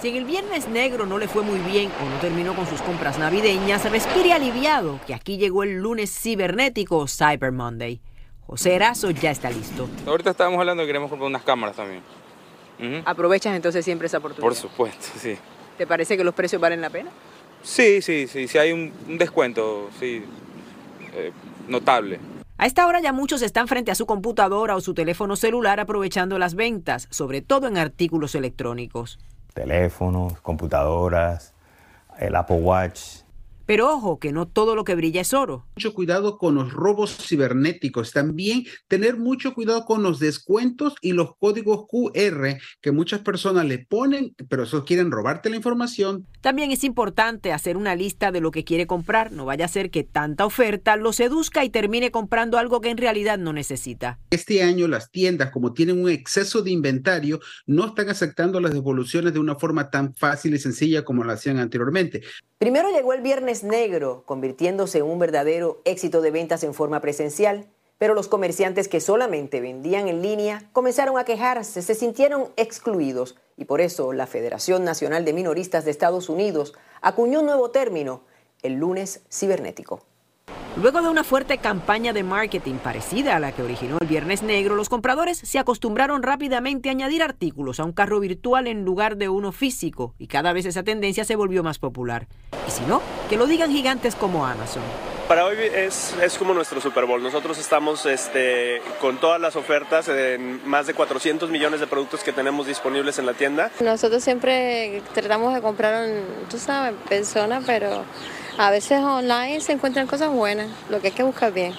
Si 0.01 0.09
en 0.09 0.17
el 0.17 0.25
viernes 0.25 0.67
negro 0.67 1.05
no 1.05 1.19
le 1.19 1.29
fue 1.29 1.43
muy 1.43 1.59
bien 1.59 1.91
o 2.01 2.09
no 2.09 2.19
terminó 2.21 2.57
con 2.57 2.67
sus 2.67 2.81
compras 2.81 3.19
navideñas, 3.19 3.85
respire 3.91 4.33
aliviado 4.33 4.99
que 5.07 5.13
aquí 5.13 5.37
llegó 5.37 5.63
el 5.63 5.75
lunes 5.75 6.11
cibernético 6.11 7.07
Cyber 7.07 7.53
Monday. 7.53 8.01
José 8.47 8.77
Erazo 8.77 9.11
ya 9.11 9.31
está 9.31 9.51
listo. 9.51 9.91
Ahorita 10.07 10.31
estábamos 10.31 10.59
hablando 10.59 10.81
de 10.81 10.87
que 10.87 10.89
queremos 10.89 11.11
comprar 11.11 11.29
unas 11.29 11.43
cámaras 11.43 11.77
también. 11.77 12.03
¿Aprovechas 13.05 13.55
entonces 13.55 13.85
siempre 13.85 14.07
esa 14.07 14.19
oportunidad? 14.19 14.43
Por 14.43 14.55
supuesto, 14.55 15.07
sí. 15.19 15.37
¿Te 15.77 15.87
parece 15.87 16.17
que 16.17 16.25
los 16.25 16.35
precios 16.35 16.63
valen 16.63 16.81
la 16.81 16.89
pena? 16.89 17.11
Sí, 17.63 18.01
sí, 18.01 18.27
sí, 18.27 18.49
sí 18.49 18.57
hay 18.57 18.73
un, 18.73 18.91
un 19.07 19.19
descuento, 19.19 19.91
sí, 20.01 20.25
eh, 21.13 21.31
notable. 21.69 22.19
A 22.57 22.65
esta 22.65 22.87
hora 22.87 23.01
ya 23.01 23.13
muchos 23.13 23.43
están 23.43 23.69
frente 23.69 23.91
a 23.91 23.95
su 23.95 24.07
computadora 24.07 24.77
o 24.77 24.81
su 24.81 24.95
teléfono 24.95 25.37
celular 25.37 25.79
aprovechando 25.79 26.39
las 26.39 26.55
ventas, 26.55 27.07
sobre 27.11 27.43
todo 27.43 27.67
en 27.67 27.77
artículos 27.77 28.35
electrónicos. 28.35 29.19
Teléfonos, 29.55 30.41
computadoras, 30.41 31.53
el 32.19 32.37
Apple 32.37 32.61
Watch. 32.61 33.23
Pero 33.71 33.89
ojo, 33.89 34.19
que 34.19 34.33
no 34.33 34.49
todo 34.49 34.75
lo 34.75 34.83
que 34.83 34.97
brilla 34.97 35.21
es 35.21 35.33
oro. 35.33 35.65
Mucho 35.77 35.95
cuidado 35.95 36.39
con 36.39 36.57
los 36.57 36.73
robos 36.73 37.17
cibernéticos. 37.17 38.11
También 38.11 38.65
tener 38.89 39.17
mucho 39.17 39.55
cuidado 39.55 39.85
con 39.85 40.03
los 40.03 40.19
descuentos 40.19 40.95
y 41.01 41.13
los 41.13 41.37
códigos 41.37 41.87
QR 41.89 42.59
que 42.81 42.91
muchas 42.91 43.21
personas 43.21 43.67
le 43.67 43.79
ponen, 43.79 44.35
pero 44.49 44.65
esos 44.65 44.83
quieren 44.83 45.13
robarte 45.13 45.51
la 45.51 45.55
información. 45.55 46.27
También 46.41 46.73
es 46.73 46.83
importante 46.83 47.53
hacer 47.53 47.77
una 47.77 47.95
lista 47.95 48.33
de 48.33 48.41
lo 48.41 48.51
que 48.51 48.65
quiere 48.65 48.89
comprar. 48.89 49.31
No 49.31 49.45
vaya 49.45 49.67
a 49.67 49.69
ser 49.69 49.93
que 49.93 50.03
tanta 50.03 50.47
oferta 50.47 50.97
lo 50.97 51.13
seduzca 51.13 51.65
y 51.65 51.71
termine 51.71 52.11
comprando 52.11 52.59
algo 52.59 52.81
que 52.81 52.91
en 52.91 52.97
realidad 52.97 53.39
no 53.39 53.53
necesita. 53.53 54.19
Este 54.31 54.65
año 54.65 54.89
las 54.89 55.13
tiendas, 55.13 55.53
como 55.53 55.75
tienen 55.75 56.03
un 56.03 56.11
exceso 56.11 56.63
de 56.63 56.73
inventario, 56.73 57.39
no 57.67 57.87
están 57.87 58.09
aceptando 58.09 58.59
las 58.61 58.75
devoluciones 58.75 59.33
de 59.33 59.39
una 59.39 59.55
forma 59.55 59.91
tan 59.91 60.13
fácil 60.17 60.55
y 60.55 60.59
sencilla 60.59 61.05
como 61.05 61.23
lo 61.23 61.31
hacían 61.31 61.59
anteriormente. 61.59 62.23
Primero 62.61 62.91
llegó 62.91 63.15
el 63.15 63.23
Viernes 63.23 63.60
Negro, 63.65 64.23
convirtiéndose 64.27 64.99
en 64.99 65.05
un 65.05 65.19
verdadero 65.19 65.81
éxito 65.85 66.21
de 66.21 66.31
ventas 66.31 66.63
en 66.65 66.75
forma 66.75 67.01
presencial, 67.01 67.67
pero 67.99 68.15
los 68.15 68.29
comerciantes 68.29 68.89
que 68.89 69.01
solamente 69.01 69.61
vendían 69.61 70.09
en 70.09 70.23
línea 70.23 70.69
comenzaron 70.73 71.19
a 71.19 71.25
quejarse, 71.25 71.83
se 71.83 71.95
sintieron 71.95 72.49
excluidos 72.57 73.37
y 73.57 73.67
por 73.67 73.81
eso 73.81 74.13
la 74.13 74.27
Federación 74.27 74.85
Nacional 74.85 75.25
de 75.25 75.35
Minoristas 75.35 75.85
de 75.85 75.91
Estados 75.91 76.29
Unidos 76.29 76.73
acuñó 77.03 77.41
un 77.41 77.47
nuevo 77.47 77.71
término, 77.71 78.23
el 78.63 78.75
lunes 78.75 79.21
cibernético. 79.31 80.10
Luego 80.81 81.03
de 81.03 81.11
una 81.11 81.25
fuerte 81.25 81.59
campaña 81.59 82.15
de 82.15 82.23
marketing 82.23 82.77
parecida 82.77 83.37
a 83.37 83.39
la 83.39 83.53
que 83.53 83.63
originó 83.63 83.99
el 84.01 84.07
Viernes 84.07 84.43
Negro, 84.43 84.77
los 84.77 84.89
compradores 84.89 85.37
se 85.37 85.59
acostumbraron 85.59 86.23
rápidamente 86.23 86.89
a 86.89 86.93
añadir 86.93 87.23
artículos 87.23 87.81
a 87.81 87.85
un 87.85 87.93
carro 87.93 88.19
virtual 88.19 88.67
en 88.67 88.83
lugar 88.83 89.19
de 89.19 89.29
uno 89.29 89.53
físico 89.53 90.15
y 90.19 90.27
cada 90.27 90.55
vez 90.55 90.65
esa 90.65 90.83
tendencia 90.83 91.27
se 91.27 91.37
volvió 91.37 91.63
más 91.63 91.79
popular. 91.79 92.29
Y 92.67 92.71
si 92.71 92.81
no, 92.87 93.03
que 93.29 93.37
lo 93.37 93.47
digan 93.47 93.71
gigantes 93.71 94.15
como 94.15 94.47
Amazon. 94.47 94.83
Para 95.29 95.45
hoy 95.45 95.57
es, 95.59 96.15
es 96.23 96.39
como 96.39 96.55
nuestro 96.55 96.81
Super 96.81 97.05
Bowl. 97.05 97.23
Nosotros 97.23 97.59
estamos 97.59 98.07
este, 98.07 98.81
con 99.03 99.19
todas 99.19 99.39
las 99.39 99.57
ofertas 99.57 100.09
en 100.09 100.67
más 100.67 100.87
de 100.87 100.95
400 100.95 101.51
millones 101.51 101.81
de 101.81 101.89
productos 101.89 102.25
que 102.25 102.33
tenemos 102.33 102.67
disponibles 102.67 103.19
en 103.19 103.27
la 103.27 103.35
tienda. 103.35 103.71
Nosotros 103.81 104.25
siempre 104.25 105.03
tratamos 105.13 105.53
de 105.53 105.61
comprar, 105.61 106.09
tú 106.49 106.59
sabes, 106.59 106.95
persona, 107.07 107.63
pero 107.67 108.03
a 108.59 108.71
veces 108.71 109.01
online 109.01 109.61
se 109.61 109.73
encuentran 109.73 110.07
cosas 110.07 110.31
buenas, 110.31 110.69
lo 110.89 111.01
que 111.01 111.09
hay 111.09 111.13
que 111.13 111.23
buscar 111.23 111.53
bien. 111.53 111.73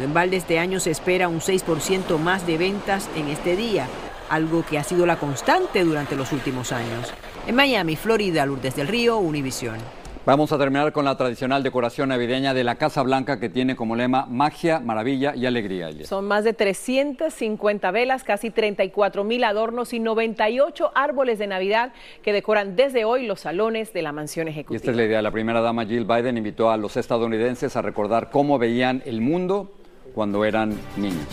En 0.00 0.12
balde 0.12 0.36
este 0.36 0.58
año 0.58 0.78
se 0.80 0.90
espera 0.90 1.28
un 1.28 1.40
6% 1.40 2.18
más 2.18 2.46
de 2.46 2.58
ventas 2.58 3.08
en 3.16 3.28
este 3.28 3.56
día, 3.56 3.86
algo 4.28 4.64
que 4.64 4.78
ha 4.78 4.84
sido 4.84 5.06
la 5.06 5.18
constante 5.18 5.84
durante 5.84 6.16
los 6.16 6.32
últimos 6.32 6.72
años. 6.72 7.12
En 7.46 7.54
Miami, 7.54 7.96
Florida, 7.96 8.44
Lourdes 8.44 8.76
del 8.76 8.88
Río, 8.88 9.18
Univisión. 9.18 9.78
Vamos 10.26 10.50
a 10.50 10.58
terminar 10.58 10.92
con 10.92 11.04
la 11.04 11.16
tradicional 11.16 11.62
decoración 11.62 12.08
navideña 12.08 12.52
de 12.52 12.64
la 12.64 12.74
Casa 12.74 13.00
Blanca 13.04 13.38
que 13.38 13.48
tiene 13.48 13.76
como 13.76 13.94
lema 13.94 14.26
magia, 14.26 14.80
maravilla 14.80 15.36
y 15.36 15.46
alegría. 15.46 15.88
Son 16.04 16.26
más 16.26 16.42
de 16.42 16.52
350 16.52 17.92
velas, 17.92 18.24
casi 18.24 18.50
34 18.50 19.22
mil 19.22 19.44
adornos 19.44 19.92
y 19.92 20.00
98 20.00 20.90
árboles 20.96 21.38
de 21.38 21.46
Navidad 21.46 21.92
que 22.24 22.32
decoran 22.32 22.74
desde 22.74 23.04
hoy 23.04 23.24
los 23.24 23.42
salones 23.42 23.92
de 23.92 24.02
la 24.02 24.10
mansión 24.10 24.48
ejecutiva. 24.48 24.74
Y 24.74 24.78
esta 24.78 24.90
es 24.90 24.96
la 24.96 25.04
idea. 25.04 25.22
La 25.22 25.30
primera 25.30 25.60
dama 25.60 25.86
Jill 25.86 26.04
Biden 26.04 26.36
invitó 26.36 26.70
a 26.70 26.76
los 26.76 26.96
estadounidenses 26.96 27.76
a 27.76 27.82
recordar 27.82 28.30
cómo 28.30 28.58
veían 28.58 29.04
el 29.06 29.20
mundo 29.20 29.76
cuando 30.12 30.44
eran 30.44 30.74
niños. 30.96 31.24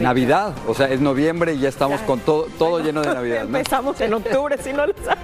Navidad, 0.00 0.52
o 0.68 0.74
sea, 0.74 0.88
es 0.88 1.00
noviembre 1.00 1.54
y 1.54 1.60
ya 1.60 1.70
estamos 1.70 2.02
con 2.02 2.20
todo, 2.20 2.46
todo 2.58 2.80
lleno 2.80 3.00
de 3.00 3.14
Navidad. 3.14 3.44
¿no? 3.44 3.56
Empezamos 3.56 3.98
en 4.02 4.12
octubre, 4.12 4.58
si 4.58 4.74
no 4.74 4.86
lo 4.86 4.92
sabes. 5.02 5.18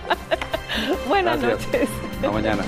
Buenas 1.07 1.38
Gracias. 1.38 1.70
noches. 1.70 2.07
Hasta 2.18 2.33
mañana. 2.33 2.64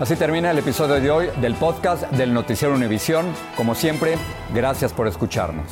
Así 0.00 0.16
termina 0.16 0.50
el 0.50 0.58
episodio 0.58 1.00
de 1.00 1.10
hoy 1.10 1.26
del 1.40 1.54
podcast 1.54 2.02
del 2.10 2.34
Noticiero 2.34 2.74
Univisión. 2.74 3.26
Como 3.56 3.76
siempre, 3.76 4.16
gracias 4.52 4.92
por 4.92 5.06
escucharnos. 5.06 5.70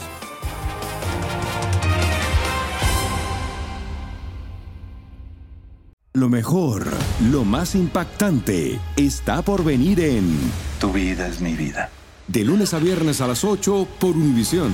Lo 6.14 6.29
mejor, 6.29 6.87
lo 7.31 7.44
más 7.44 7.74
impactante, 7.74 8.79
está 8.96 9.42
por 9.42 9.64
venir 9.64 9.98
en 10.00 10.38
Tu 10.81 10.92
vida 10.92 11.26
es 11.26 11.40
mi 11.40 11.55
vida. 11.55 11.90
De 12.29 12.44
lunes 12.44 12.74
a 12.74 12.79
viernes 12.79 13.20
a 13.20 13.26
las 13.26 13.42
8 13.42 13.88
por 13.98 14.11
Univisión. 14.16 14.72